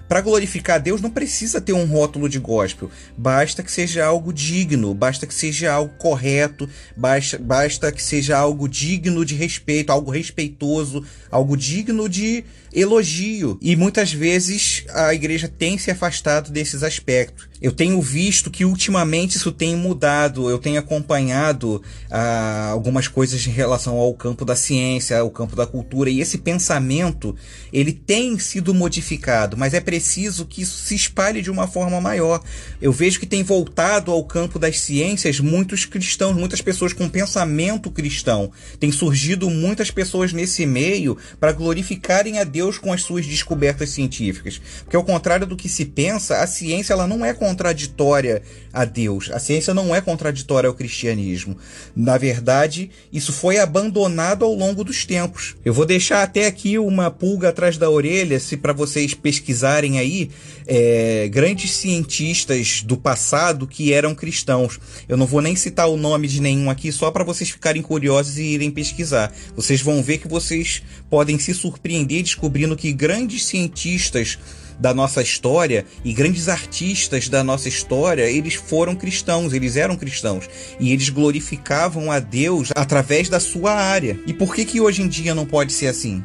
Para 0.08 0.22
glorificar 0.22 0.76
a 0.76 0.78
Deus 0.78 1.02
não 1.02 1.10
precisa 1.10 1.60
ter 1.60 1.74
um 1.74 1.84
rótulo 1.84 2.28
de 2.28 2.38
gospel. 2.38 2.90
Basta 3.16 3.62
que 3.62 3.70
seja 3.70 4.06
algo 4.06 4.32
digno, 4.32 4.94
basta 4.94 5.26
que 5.26 5.34
seja 5.34 5.70
algo 5.70 5.92
correto, 5.98 6.68
basta, 6.96 7.36
basta 7.38 7.92
que 7.92 8.02
seja 8.02 8.38
algo 8.38 8.66
digno 8.66 9.22
de 9.24 9.34
respeito, 9.34 9.92
algo 9.92 10.10
respeitoso, 10.10 11.04
algo 11.30 11.56
digno 11.56 12.08
de 12.08 12.42
elogio. 12.72 13.58
E 13.60 13.76
muitas 13.76 14.12
vezes 14.12 14.84
a 14.90 15.12
igreja 15.12 15.46
tem 15.46 15.76
se 15.76 15.90
afastado 15.90 16.50
desses 16.50 16.82
aspectos. 16.82 17.48
Eu 17.60 17.72
tenho 17.72 18.00
visto 18.00 18.50
que 18.50 18.64
ultimamente 18.64 19.36
isso 19.36 19.50
tem 19.50 19.74
mudado. 19.74 20.48
Eu 20.48 20.58
tenho 20.58 20.78
acompanhado 20.78 21.82
ah, 22.10 22.68
algumas 22.70 23.08
coisas 23.08 23.46
em 23.46 23.50
relação 23.50 23.96
ao 23.96 24.14
campo 24.14 24.44
da 24.44 24.54
ciência, 24.54 25.18
ao 25.18 25.30
campo 25.30 25.56
da 25.56 25.66
cultura, 25.66 26.10
e 26.10 26.20
esse 26.20 26.38
pensamento 26.38 27.34
ele 27.72 27.92
tem 27.92 28.38
sido 28.38 28.72
modificado, 28.72 29.56
mas 29.56 29.74
é 29.74 29.80
preciso 29.80 30.46
que 30.46 30.62
isso 30.62 30.78
se 30.78 30.94
espalhe 30.94 31.42
de 31.42 31.50
uma 31.50 31.66
forma 31.66 32.00
maior. 32.00 32.42
Eu 32.80 32.92
vejo 32.92 33.20
que 33.20 33.26
tem 33.26 33.42
voltado 33.42 34.10
ao 34.10 34.24
campo 34.24 34.58
das 34.58 34.78
ciências 34.78 35.40
muitos 35.40 35.84
cristãos, 35.84 36.36
muitas 36.36 36.60
pessoas 36.60 36.92
com 36.92 37.08
pensamento 37.08 37.90
cristão. 37.90 38.50
Tem 38.78 38.92
surgido 38.92 39.50
muitas 39.50 39.90
pessoas 39.90 40.32
nesse 40.32 40.64
meio 40.64 41.16
para 41.40 41.52
glorificarem 41.52 42.38
a 42.38 42.44
Deus 42.44 42.78
com 42.78 42.92
as 42.92 43.02
suas 43.02 43.26
descobertas 43.26 43.90
científicas. 43.90 44.60
Porque 44.84 44.96
ao 44.96 45.04
contrário 45.04 45.46
do 45.46 45.56
que 45.56 45.68
se 45.68 45.84
pensa, 45.84 46.38
a 46.38 46.46
ciência 46.46 46.92
ela 46.92 47.06
não 47.06 47.24
é 47.24 47.34
contraditória 47.48 48.42
a 48.72 48.84
Deus. 48.84 49.30
A 49.32 49.38
ciência 49.38 49.72
não 49.72 49.94
é 49.94 50.02
contraditória 50.02 50.68
ao 50.68 50.74
cristianismo. 50.74 51.56
Na 51.96 52.18
verdade, 52.18 52.90
isso 53.10 53.32
foi 53.32 53.58
abandonado 53.58 54.44
ao 54.44 54.52
longo 54.52 54.84
dos 54.84 55.06
tempos. 55.06 55.56
Eu 55.64 55.72
vou 55.72 55.86
deixar 55.86 56.22
até 56.22 56.46
aqui 56.46 56.78
uma 56.78 57.10
pulga 57.10 57.48
atrás 57.48 57.78
da 57.78 57.88
orelha, 57.88 58.38
se 58.38 58.56
para 58.56 58.74
vocês 58.74 59.14
pesquisarem 59.14 59.98
aí, 59.98 60.30
é, 60.66 61.26
grandes 61.28 61.72
cientistas 61.72 62.82
do 62.82 62.98
passado 62.98 63.66
que 63.66 63.94
eram 63.94 64.14
cristãos. 64.14 64.78
Eu 65.08 65.16
não 65.16 65.26
vou 65.26 65.40
nem 65.40 65.56
citar 65.56 65.88
o 65.88 65.96
nome 65.96 66.28
de 66.28 66.42
nenhum 66.42 66.68
aqui, 66.68 66.92
só 66.92 67.10
para 67.10 67.24
vocês 67.24 67.48
ficarem 67.48 67.80
curiosos 67.80 68.36
e 68.36 68.42
irem 68.42 68.70
pesquisar. 68.70 69.32
Vocês 69.56 69.80
vão 69.80 70.02
ver 70.02 70.18
que 70.18 70.28
vocês 70.28 70.82
podem 71.08 71.38
se 71.38 71.54
surpreender 71.54 72.22
descobrindo 72.22 72.76
que 72.76 72.92
grandes 72.92 73.46
cientistas 73.46 74.38
da 74.78 74.94
nossa 74.94 75.20
história 75.20 75.84
e 76.04 76.12
grandes 76.12 76.48
artistas 76.48 77.28
da 77.28 77.42
nossa 77.42 77.68
história, 77.68 78.30
eles 78.30 78.54
foram 78.54 78.94
cristãos, 78.94 79.52
eles 79.52 79.76
eram 79.76 79.96
cristãos 79.96 80.48
e 80.78 80.92
eles 80.92 81.08
glorificavam 81.08 82.12
a 82.12 82.20
Deus 82.20 82.70
através 82.74 83.28
da 83.28 83.40
sua 83.40 83.72
área. 83.72 84.18
E 84.26 84.32
por 84.32 84.54
que 84.54 84.64
que 84.64 84.80
hoje 84.80 85.02
em 85.02 85.08
dia 85.08 85.34
não 85.34 85.44
pode 85.44 85.72
ser 85.72 85.88
assim? 85.88 86.24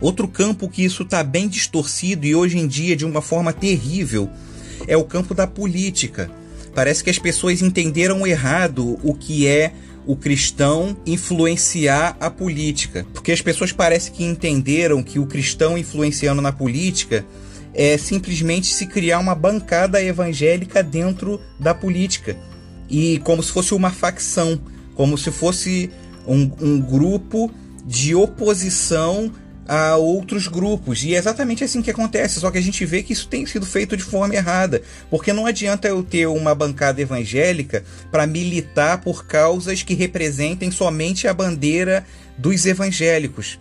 Outro 0.00 0.26
campo 0.26 0.68
que 0.68 0.84
isso 0.84 1.02
está 1.02 1.22
bem 1.22 1.48
distorcido 1.48 2.26
e 2.26 2.34
hoje 2.34 2.58
em 2.58 2.66
dia 2.66 2.96
de 2.96 3.04
uma 3.04 3.22
forma 3.22 3.52
terrível 3.52 4.28
é 4.86 4.96
o 4.96 5.04
campo 5.04 5.34
da 5.34 5.46
política. 5.46 6.30
Parece 6.74 7.04
que 7.04 7.10
as 7.10 7.18
pessoas 7.18 7.62
entenderam 7.62 8.26
errado 8.26 8.98
o 9.02 9.14
que 9.14 9.46
é 9.46 9.72
o 10.06 10.16
cristão 10.16 10.96
influenciar 11.06 12.16
a 12.20 12.28
política. 12.28 13.06
Porque 13.14 13.32
as 13.32 13.40
pessoas 13.40 13.72
parecem 13.72 14.12
que 14.12 14.24
entenderam 14.24 15.02
que 15.02 15.18
o 15.18 15.26
cristão 15.26 15.78
influenciando 15.78 16.42
na 16.42 16.52
política 16.52 17.24
é 17.74 17.98
simplesmente 17.98 18.72
se 18.72 18.86
criar 18.86 19.18
uma 19.18 19.34
bancada 19.34 20.02
evangélica 20.02 20.82
dentro 20.82 21.40
da 21.58 21.74
política. 21.74 22.36
E 22.88 23.18
como 23.20 23.42
se 23.42 23.50
fosse 23.50 23.74
uma 23.74 23.90
facção, 23.90 24.60
como 24.94 25.18
se 25.18 25.30
fosse 25.30 25.90
um, 26.26 26.50
um 26.60 26.80
grupo 26.80 27.50
de 27.84 28.14
oposição 28.14 29.32
a 29.66 29.96
outros 29.96 30.46
grupos. 30.46 31.02
E 31.02 31.14
é 31.14 31.18
exatamente 31.18 31.64
assim 31.64 31.80
que 31.80 31.90
acontece, 31.90 32.38
só 32.38 32.50
que 32.50 32.58
a 32.58 32.62
gente 32.62 32.84
vê 32.84 33.02
que 33.02 33.12
isso 33.14 33.28
tem 33.28 33.46
sido 33.46 33.64
feito 33.64 33.96
de 33.96 34.02
forma 34.02 34.34
errada, 34.34 34.82
porque 35.10 35.32
não 35.32 35.46
adianta 35.46 35.88
eu 35.88 36.02
ter 36.02 36.26
uma 36.26 36.54
bancada 36.54 37.00
evangélica 37.00 37.82
para 38.10 38.26
militar 38.26 39.00
por 39.00 39.26
causas 39.26 39.82
que 39.82 39.94
representem 39.94 40.70
somente 40.70 41.26
a 41.26 41.32
bandeira 41.32 42.04
dos 42.36 42.66
evangélicos 42.66 43.58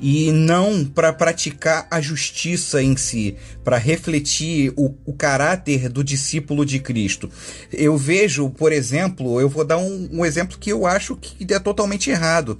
e 0.00 0.30
não 0.30 0.84
para 0.84 1.12
praticar 1.12 1.86
a 1.90 2.00
justiça 2.00 2.82
em 2.82 2.96
si, 2.96 3.36
para 3.64 3.78
refletir 3.78 4.72
o, 4.76 4.94
o, 5.04 5.12
caráter 5.12 5.88
do 5.88 6.04
discípulo 6.04 6.64
de 6.66 6.78
Cristo. 6.78 7.30
Eu 7.72 7.96
vejo, 7.96 8.50
por 8.50 8.72
exemplo, 8.72 9.40
eu 9.40 9.48
vou 9.48 9.64
dar 9.64 9.78
um, 9.78 10.08
um 10.12 10.24
exemplo 10.24 10.58
que 10.58 10.70
eu 10.70 10.86
acho 10.86 11.16
que 11.16 11.52
é 11.52 11.58
totalmente 11.58 12.10
errado. 12.10 12.58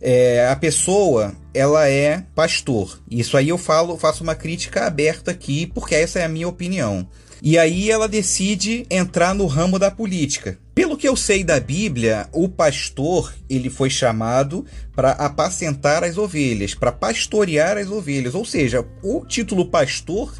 É, 0.00 0.48
a 0.50 0.56
pessoa 0.56 1.34
ela 1.54 1.88
é 1.88 2.24
pastor. 2.34 3.00
Isso 3.10 3.36
aí 3.36 3.48
eu 3.48 3.56
falo, 3.56 3.96
faço 3.96 4.22
uma 4.22 4.34
crítica 4.34 4.86
aberta 4.86 5.30
aqui, 5.30 5.66
porque 5.66 5.94
essa 5.94 6.18
é 6.18 6.24
a 6.24 6.28
minha 6.28 6.48
opinião. 6.48 7.08
E 7.42 7.58
aí 7.58 7.90
ela 7.90 8.08
decide 8.08 8.86
entrar 8.90 9.34
no 9.34 9.46
ramo 9.46 9.78
da 9.78 9.90
política. 9.90 10.58
Pelo 10.74 10.96
que 10.96 11.08
eu 11.08 11.14
sei 11.14 11.44
da 11.44 11.60
Bíblia, 11.60 12.28
o 12.32 12.48
pastor 12.48 13.32
ele 13.48 13.70
foi 13.70 13.88
chamado 13.88 14.66
para 14.94 15.12
apacentar 15.12 16.02
as 16.02 16.18
ovelhas, 16.18 16.74
para 16.74 16.90
pastorear 16.90 17.76
as 17.76 17.88
ovelhas. 17.88 18.34
Ou 18.34 18.44
seja, 18.44 18.84
o 19.02 19.24
título 19.24 19.66
pastor 19.66 20.34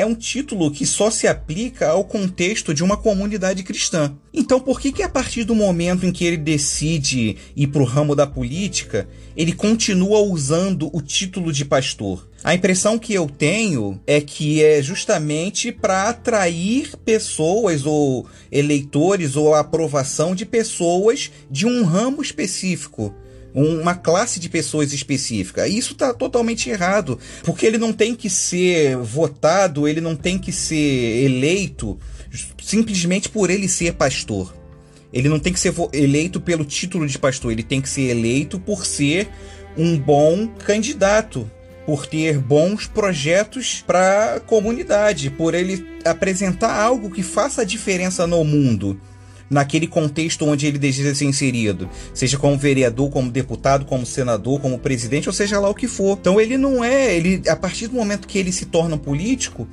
é 0.00 0.06
um 0.06 0.14
título 0.14 0.70
que 0.70 0.86
só 0.86 1.10
se 1.10 1.26
aplica 1.26 1.90
ao 1.90 2.04
contexto 2.04 2.72
de 2.72 2.82
uma 2.82 2.96
comunidade 2.96 3.62
cristã. 3.62 4.16
Então, 4.32 4.58
por 4.58 4.80
que 4.80 4.90
que 4.90 5.02
a 5.02 5.08
partir 5.08 5.44
do 5.44 5.54
momento 5.54 6.06
em 6.06 6.12
que 6.12 6.24
ele 6.24 6.38
decide 6.38 7.36
ir 7.54 7.66
para 7.66 7.82
o 7.82 7.84
ramo 7.84 8.16
da 8.16 8.26
política, 8.26 9.06
ele 9.36 9.52
continua 9.52 10.20
usando 10.20 10.88
o 10.94 11.02
título 11.02 11.52
de 11.52 11.64
pastor? 11.64 12.28
A 12.42 12.54
impressão 12.54 12.98
que 12.98 13.12
eu 13.12 13.28
tenho 13.28 14.00
é 14.06 14.20
que 14.20 14.64
é 14.64 14.80
justamente 14.82 15.70
para 15.70 16.08
atrair 16.08 16.96
pessoas 17.04 17.84
ou 17.84 18.26
eleitores 18.50 19.36
ou 19.36 19.54
a 19.54 19.60
aprovação 19.60 20.34
de 20.34 20.46
pessoas 20.46 21.30
de 21.50 21.66
um 21.66 21.84
ramo 21.84 22.22
específico 22.22 23.14
uma 23.54 23.94
classe 23.94 24.38
de 24.38 24.48
pessoas 24.48 24.92
específica. 24.92 25.66
Isso 25.66 25.92
está 25.92 26.12
totalmente 26.14 26.70
errado, 26.70 27.18
porque 27.42 27.66
ele 27.66 27.78
não 27.78 27.92
tem 27.92 28.14
que 28.14 28.30
ser 28.30 28.96
votado, 28.96 29.88
ele 29.88 30.00
não 30.00 30.14
tem 30.16 30.38
que 30.38 30.52
ser 30.52 31.24
eleito 31.24 31.98
simplesmente 32.62 33.28
por 33.28 33.50
ele 33.50 33.68
ser 33.68 33.94
pastor. 33.94 34.54
Ele 35.12 35.28
não 35.28 35.40
tem 35.40 35.52
que 35.52 35.58
ser 35.58 35.74
eleito 35.92 36.40
pelo 36.40 36.64
título 36.64 37.06
de 37.06 37.18
pastor, 37.18 37.50
ele 37.50 37.64
tem 37.64 37.80
que 37.80 37.88
ser 37.88 38.02
eleito 38.02 38.60
por 38.60 38.86
ser 38.86 39.28
um 39.76 39.98
bom 39.98 40.46
candidato, 40.46 41.50
por 41.84 42.06
ter 42.06 42.38
bons 42.38 42.86
projetos 42.86 43.82
para 43.84 44.36
a 44.36 44.40
comunidade, 44.40 45.30
por 45.30 45.54
ele 45.54 45.84
apresentar 46.04 46.72
algo 46.72 47.10
que 47.10 47.22
faça 47.22 47.62
a 47.62 47.64
diferença 47.64 48.26
no 48.26 48.44
mundo 48.44 49.00
naquele 49.50 49.88
contexto 49.88 50.46
onde 50.46 50.66
ele 50.66 50.78
deseja 50.78 51.12
ser 51.12 51.24
inserido, 51.24 51.90
seja 52.14 52.38
como 52.38 52.56
vereador, 52.56 53.10
como 53.10 53.30
deputado, 53.30 53.84
como 53.84 54.06
senador, 54.06 54.60
como 54.60 54.78
presidente, 54.78 55.28
ou 55.28 55.32
seja 55.32 55.58
lá 55.58 55.68
o 55.68 55.74
que 55.74 55.88
for. 55.88 56.16
Então 56.20 56.40
ele 56.40 56.56
não 56.56 56.84
é, 56.84 57.16
ele 57.16 57.42
a 57.48 57.56
partir 57.56 57.88
do 57.88 57.94
momento 57.94 58.28
que 58.28 58.38
ele 58.38 58.52
se 58.52 58.66
torna 58.66 58.96
político, 58.96 59.66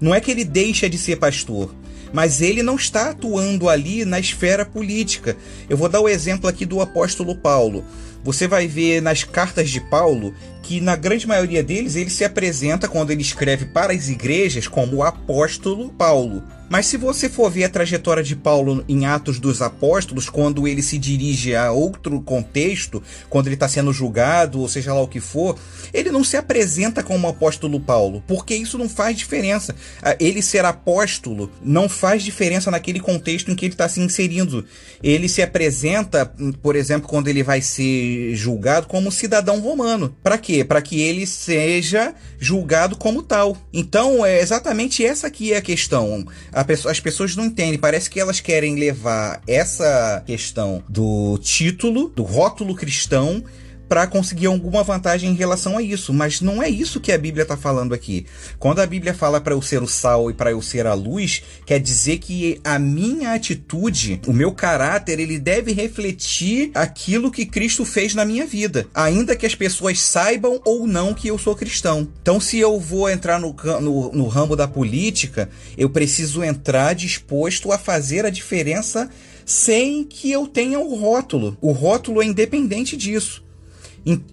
não 0.00 0.14
é 0.14 0.20
que 0.20 0.30
ele 0.30 0.44
deixa 0.44 0.88
de 0.88 0.96
ser 0.96 1.16
pastor, 1.16 1.74
mas 2.12 2.40
ele 2.40 2.62
não 2.62 2.76
está 2.76 3.10
atuando 3.10 3.68
ali 3.68 4.04
na 4.04 4.20
esfera 4.20 4.64
política. 4.64 5.36
Eu 5.68 5.76
vou 5.76 5.88
dar 5.88 6.00
o 6.00 6.08
exemplo 6.08 6.48
aqui 6.48 6.64
do 6.64 6.80
apóstolo 6.80 7.34
Paulo. 7.34 7.84
Você 8.24 8.48
vai 8.48 8.66
ver 8.66 9.02
nas 9.02 9.22
cartas 9.22 9.68
de 9.68 9.80
Paulo 9.80 10.34
que 10.62 10.80
na 10.80 10.96
grande 10.96 11.26
maioria 11.26 11.62
deles 11.62 11.94
ele 11.94 12.08
se 12.08 12.24
apresenta 12.24 12.88
quando 12.88 13.10
ele 13.10 13.20
escreve 13.20 13.66
para 13.66 13.92
as 13.92 14.08
igrejas 14.08 14.66
como 14.66 14.96
o 14.96 15.02
apóstolo 15.02 15.90
Paulo. 15.90 16.42
Mas 16.70 16.86
se 16.86 16.96
você 16.96 17.28
for 17.28 17.50
ver 17.50 17.64
a 17.64 17.68
trajetória 17.68 18.22
de 18.22 18.34
Paulo 18.34 18.82
em 18.88 19.04
Atos 19.04 19.38
dos 19.38 19.60
Apóstolos, 19.60 20.30
quando 20.30 20.66
ele 20.66 20.82
se 20.82 20.96
dirige 20.98 21.54
a 21.54 21.70
outro 21.70 22.20
contexto, 22.22 23.02
quando 23.28 23.46
ele 23.46 23.54
está 23.54 23.68
sendo 23.68 23.92
julgado, 23.92 24.60
ou 24.60 24.68
seja 24.68 24.94
lá 24.94 25.02
o 25.02 25.06
que 25.06 25.20
for, 25.20 25.58
ele 25.92 26.10
não 26.10 26.24
se 26.24 26.36
apresenta 26.38 27.02
como 27.02 27.28
apóstolo 27.28 27.78
Paulo, 27.78 28.24
porque 28.26 28.54
isso 28.54 28.78
não 28.78 28.88
faz 28.88 29.16
diferença. 29.16 29.74
Ah, 30.02 30.16
ele 30.18 30.40
ser 30.40 30.64
apóstolo 30.64 31.50
não 31.62 31.88
faz 31.88 32.22
diferença 32.22 32.70
naquele 32.70 32.98
contexto 32.98 33.50
em 33.50 33.54
que 33.54 33.66
ele 33.66 33.74
está 33.74 33.88
se 33.88 34.00
inserindo. 34.00 34.64
Ele 35.02 35.28
se 35.28 35.42
apresenta, 35.42 36.24
por 36.62 36.76
exemplo, 36.76 37.08
quando 37.08 37.28
ele 37.28 37.42
vai 37.42 37.60
ser 37.60 38.13
julgado, 38.34 38.86
como 38.86 39.10
cidadão 39.10 39.60
romano. 39.60 40.16
Para 40.22 40.38
quê? 40.38 40.64
Para 40.64 40.82
que 40.82 41.00
ele 41.00 41.26
seja 41.26 42.14
julgado 42.38 42.96
como 42.96 43.22
tal. 43.22 43.56
Então, 43.72 44.24
é 44.24 44.40
exatamente 44.40 45.04
essa 45.04 45.26
aqui 45.26 45.52
é 45.52 45.56
a 45.56 45.62
questão. 45.62 46.24
A 46.52 46.64
pessoa, 46.64 46.92
as 46.92 47.00
pessoas 47.00 47.36
não 47.36 47.46
entendem. 47.46 47.78
Parece 47.78 48.10
que 48.10 48.20
elas 48.20 48.40
querem 48.40 48.76
levar 48.76 49.42
essa 49.46 50.22
questão 50.26 50.82
do 50.88 51.38
título, 51.38 52.08
do 52.08 52.22
rótulo 52.22 52.74
cristão, 52.74 53.42
para 53.88 54.06
conseguir 54.06 54.46
alguma 54.46 54.82
vantagem 54.82 55.30
em 55.30 55.34
relação 55.34 55.76
a 55.76 55.82
isso, 55.82 56.12
mas 56.12 56.40
não 56.40 56.62
é 56.62 56.68
isso 56.68 57.00
que 57.00 57.12
a 57.12 57.18
Bíblia 57.18 57.42
está 57.42 57.56
falando 57.56 57.94
aqui. 57.94 58.26
Quando 58.58 58.80
a 58.80 58.86
Bíblia 58.86 59.14
fala 59.14 59.40
para 59.40 59.54
eu 59.54 59.62
ser 59.62 59.82
o 59.82 59.86
sal 59.86 60.30
e 60.30 60.34
para 60.34 60.50
eu 60.50 60.62
ser 60.62 60.86
a 60.86 60.94
luz, 60.94 61.42
quer 61.66 61.78
dizer 61.78 62.18
que 62.18 62.60
a 62.64 62.78
minha 62.78 63.34
atitude, 63.34 64.20
o 64.26 64.32
meu 64.32 64.52
caráter, 64.52 65.18
ele 65.18 65.38
deve 65.38 65.72
refletir 65.72 66.70
aquilo 66.74 67.30
que 67.30 67.46
Cristo 67.46 67.84
fez 67.84 68.14
na 68.14 68.24
minha 68.24 68.46
vida, 68.46 68.86
ainda 68.94 69.36
que 69.36 69.46
as 69.46 69.54
pessoas 69.54 70.00
saibam 70.00 70.60
ou 70.64 70.86
não 70.86 71.14
que 71.14 71.28
eu 71.28 71.38
sou 71.38 71.54
cristão. 71.54 72.08
Então, 72.22 72.40
se 72.40 72.58
eu 72.58 72.80
vou 72.80 73.08
entrar 73.08 73.38
no, 73.38 73.54
no, 73.80 74.12
no 74.12 74.26
ramo 74.28 74.56
da 74.56 74.66
política, 74.66 75.48
eu 75.76 75.90
preciso 75.90 76.42
entrar 76.42 76.94
disposto 76.94 77.70
a 77.72 77.78
fazer 77.78 78.24
a 78.24 78.30
diferença 78.30 79.10
sem 79.44 80.04
que 80.04 80.30
eu 80.30 80.46
tenha 80.46 80.78
o 80.78 80.94
rótulo. 80.94 81.56
O 81.60 81.72
rótulo 81.72 82.22
é 82.22 82.26
independente 82.26 82.96
disso. 82.96 83.43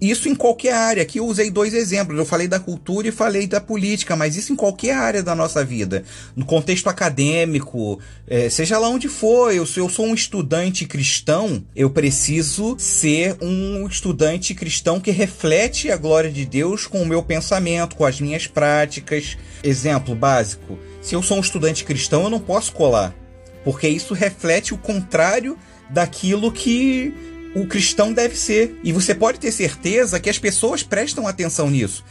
Isso 0.00 0.28
em 0.28 0.34
qualquer 0.34 0.74
área. 0.74 1.02
Aqui 1.02 1.18
eu 1.18 1.26
usei 1.26 1.50
dois 1.50 1.72
exemplos. 1.72 2.18
Eu 2.18 2.26
falei 2.26 2.46
da 2.46 2.60
cultura 2.60 3.08
e 3.08 3.12
falei 3.12 3.46
da 3.46 3.60
política, 3.60 4.14
mas 4.14 4.36
isso 4.36 4.52
em 4.52 4.56
qualquer 4.56 4.94
área 4.94 5.22
da 5.22 5.34
nossa 5.34 5.64
vida. 5.64 6.04
No 6.36 6.44
contexto 6.44 6.88
acadêmico, 6.88 7.98
é, 8.26 8.50
seja 8.50 8.78
lá 8.78 8.88
onde 8.88 9.08
for. 9.08 9.54
Eu, 9.54 9.64
se 9.64 9.80
eu 9.80 9.88
sou 9.88 10.06
um 10.06 10.14
estudante 10.14 10.84
cristão, 10.84 11.64
eu 11.74 11.88
preciso 11.88 12.76
ser 12.78 13.36
um 13.40 13.86
estudante 13.86 14.54
cristão 14.54 15.00
que 15.00 15.10
reflete 15.10 15.90
a 15.90 15.96
glória 15.96 16.30
de 16.30 16.44
Deus 16.44 16.86
com 16.86 17.02
o 17.02 17.06
meu 17.06 17.22
pensamento, 17.22 17.96
com 17.96 18.04
as 18.04 18.20
minhas 18.20 18.46
práticas. 18.46 19.38
Exemplo 19.62 20.14
básico: 20.14 20.78
se 21.00 21.14
eu 21.14 21.22
sou 21.22 21.38
um 21.38 21.40
estudante 21.40 21.84
cristão, 21.84 22.24
eu 22.24 22.30
não 22.30 22.40
posso 22.40 22.72
colar, 22.72 23.14
porque 23.64 23.88
isso 23.88 24.12
reflete 24.12 24.74
o 24.74 24.78
contrário 24.78 25.56
daquilo 25.88 26.50
que 26.50 27.14
o 27.54 27.66
cristão 27.66 28.12
deve 28.12 28.36
ser. 28.36 28.78
E 28.82 28.92
você 28.92 29.14
pode 29.14 29.38
ter 29.38 29.52
certeza 29.52 30.20
que 30.20 30.30
as 30.30 30.38
pessoas 30.38 30.82
prestam 30.82 31.26
atenção 31.26 31.70
nisso 31.70 32.04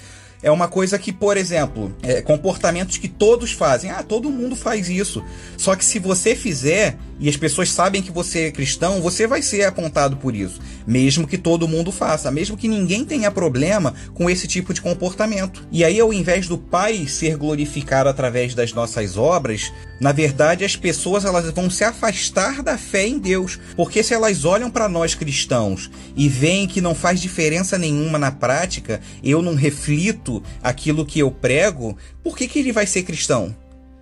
é 0.44 0.50
uma 0.50 0.68
coisa 0.68 0.98
que, 0.98 1.12
por 1.12 1.38
exemplo, 1.38 1.94
é, 2.02 2.22
comportamentos 2.22 2.98
que 2.98 3.08
todos 3.08 3.52
fazem. 3.52 3.92
Ah, 3.92 4.04
todo 4.04 4.30
mundo 4.30 4.56
faz 4.56 4.90
isso. 4.90 5.24
Só 5.58 5.76
que 5.76 5.86
se 5.86 6.00
você 6.00 6.36
fizer 6.36 6.98
e 7.20 7.30
as 7.30 7.38
pessoas 7.38 7.72
sabem 7.72 8.02
que 8.02 8.12
você 8.12 8.48
é 8.48 8.52
cristão, 8.52 9.00
você 9.00 9.28
vai 9.28 9.44
ser 9.44 9.64
apontado 9.64 10.18
por 10.18 10.36
isso. 10.36 10.60
Mesmo 10.88 11.28
que 11.28 11.38
todo 11.38 11.68
mundo 11.68 11.92
faça, 11.92 12.32
mesmo 12.32 12.58
que 12.58 12.68
ninguém 12.68 13.06
tenha 13.06 13.30
problema 13.30 13.94
com 14.16 14.28
esse 14.30 14.48
tipo 14.48 14.74
de 14.74 14.82
comportamento. 14.82 15.68
E 15.72 15.84
aí, 15.84 16.00
ao 16.00 16.12
invés 16.12 16.48
do 16.48 16.58
Pai 16.58 17.08
ser 17.08 17.38
glorificado 17.38 18.10
através 18.10 18.56
das 18.56 18.74
nossas 18.74 19.18
obras, 19.18 19.72
na 20.00 20.12
verdade 20.12 20.66
as 20.66 20.76
pessoas 20.76 21.24
elas 21.24 21.52
vão 21.52 21.70
se 21.70 21.84
afastar 21.84 22.64
da 22.64 22.78
fé 22.78 23.08
em 23.08 23.20
Deus, 23.20 23.60
porque 23.76 24.02
se 24.02 24.16
elas 24.16 24.44
olham 24.44 24.72
para 24.72 24.90
nós 24.90 25.14
cristãos 25.14 25.92
e 26.16 26.28
veem 26.28 26.68
que 26.68 26.82
não 26.82 26.96
faz 26.96 27.22
diferença 27.22 27.78
nenhuma 27.78 28.18
na 28.18 28.32
prática, 28.32 29.00
eu 29.24 29.44
não 29.44 29.54
reflito 29.54 30.31
aquilo 30.62 31.06
que 31.06 31.20
eu 31.20 31.32
prego, 31.32 31.98
por 32.24 32.38
que, 32.38 32.48
que 32.48 32.60
ele 32.60 32.72
vai 32.72 32.86
ser 32.86 33.04
cristão? 33.04 33.56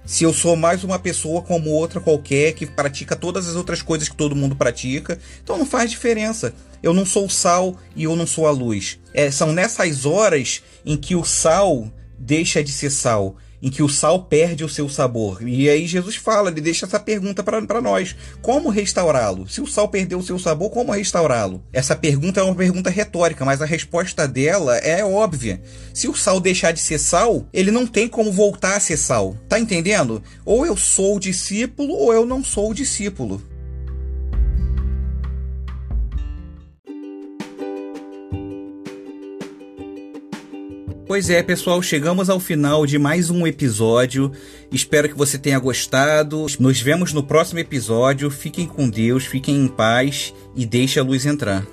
Se 0.05 0.23
eu 0.23 0.33
sou 0.33 0.55
mais 0.55 0.83
uma 0.83 0.97
pessoa 0.97 1.41
como 1.41 1.69
outra 1.69 2.01
qualquer 2.01 2.53
que 2.53 2.65
pratica 2.65 3.15
todas 3.15 3.47
as 3.47 3.55
outras 3.55 3.81
coisas 3.81 4.09
que 4.09 4.15
todo 4.15 4.35
mundo 4.35 4.55
pratica, 4.55 5.19
então 5.43 5.57
não 5.57 5.65
faz 5.65 5.91
diferença. 5.91 6.53
Eu 6.81 6.93
não 6.93 7.05
sou 7.05 7.25
o 7.25 7.29
sal 7.29 7.75
e 7.95 8.05
eu 8.05 8.15
não 8.15 8.25
sou 8.25 8.47
a 8.47 8.51
luz. 8.51 8.99
É, 9.13 9.29
são 9.29 9.51
nessas 9.51 10.05
horas 10.05 10.63
em 10.85 10.97
que 10.97 11.15
o 11.15 11.23
sal 11.23 11.91
deixa 12.17 12.63
de 12.63 12.71
ser 12.71 12.89
sal 12.89 13.35
em 13.61 13.69
que 13.69 13.83
o 13.83 13.89
sal 13.89 14.23
perde 14.23 14.63
o 14.63 14.69
seu 14.69 14.87
sabor. 14.89 15.47
E 15.47 15.69
aí 15.69 15.85
Jesus 15.85 16.15
fala, 16.15 16.49
ele 16.49 16.61
deixa 16.61 16.85
essa 16.85 16.99
pergunta 16.99 17.43
para 17.43 17.81
nós: 17.81 18.15
como 18.41 18.69
restaurá-lo? 18.69 19.47
Se 19.47 19.61
o 19.61 19.67
sal 19.67 19.87
perdeu 19.87 20.19
o 20.19 20.23
seu 20.23 20.39
sabor, 20.39 20.69
como 20.69 20.91
restaurá-lo? 20.91 21.63
Essa 21.71 21.95
pergunta 21.95 22.39
é 22.39 22.43
uma 22.43 22.55
pergunta 22.55 22.89
retórica, 22.89 23.45
mas 23.45 23.61
a 23.61 23.65
resposta 23.65 24.27
dela 24.27 24.77
é 24.77 25.03
óbvia. 25.03 25.61
Se 25.93 26.07
o 26.07 26.15
sal 26.15 26.39
deixar 26.39 26.71
de 26.71 26.79
ser 26.79 26.99
sal, 26.99 27.45
ele 27.53 27.71
não 27.71 27.85
tem 27.85 28.07
como 28.07 28.31
voltar 28.31 28.75
a 28.75 28.79
ser 28.79 28.97
sal. 28.97 29.35
Tá 29.47 29.59
entendendo? 29.59 30.23
Ou 30.45 30.65
eu 30.65 30.77
sou 30.77 31.17
o 31.17 31.19
discípulo 31.19 31.93
ou 31.93 32.13
eu 32.13 32.25
não 32.25 32.43
sou 32.43 32.71
o 32.71 32.73
discípulo. 32.73 33.41
Pois 41.09 41.27
é, 41.27 41.41
pessoal, 41.41 41.81
chegamos 41.81 42.29
ao 42.29 42.39
final 42.39 42.85
de 42.85 42.99
mais 42.99 43.31
um 43.31 43.47
episódio. 43.47 44.31
Espero 44.71 45.09
que 45.09 45.17
você 45.17 45.39
tenha 45.39 45.57
gostado. 45.57 46.45
Nos 46.59 46.79
vemos 46.79 47.13
no 47.13 47.23
próximo 47.23 47.57
episódio. 47.57 48.29
Fiquem 48.29 48.67
com 48.67 48.87
Deus, 48.87 49.25
fiquem 49.25 49.55
em 49.55 49.67
paz 49.67 50.35
e 50.55 50.67
deixe 50.67 50.99
a 50.99 51.03
luz 51.03 51.25
entrar. 51.25 51.65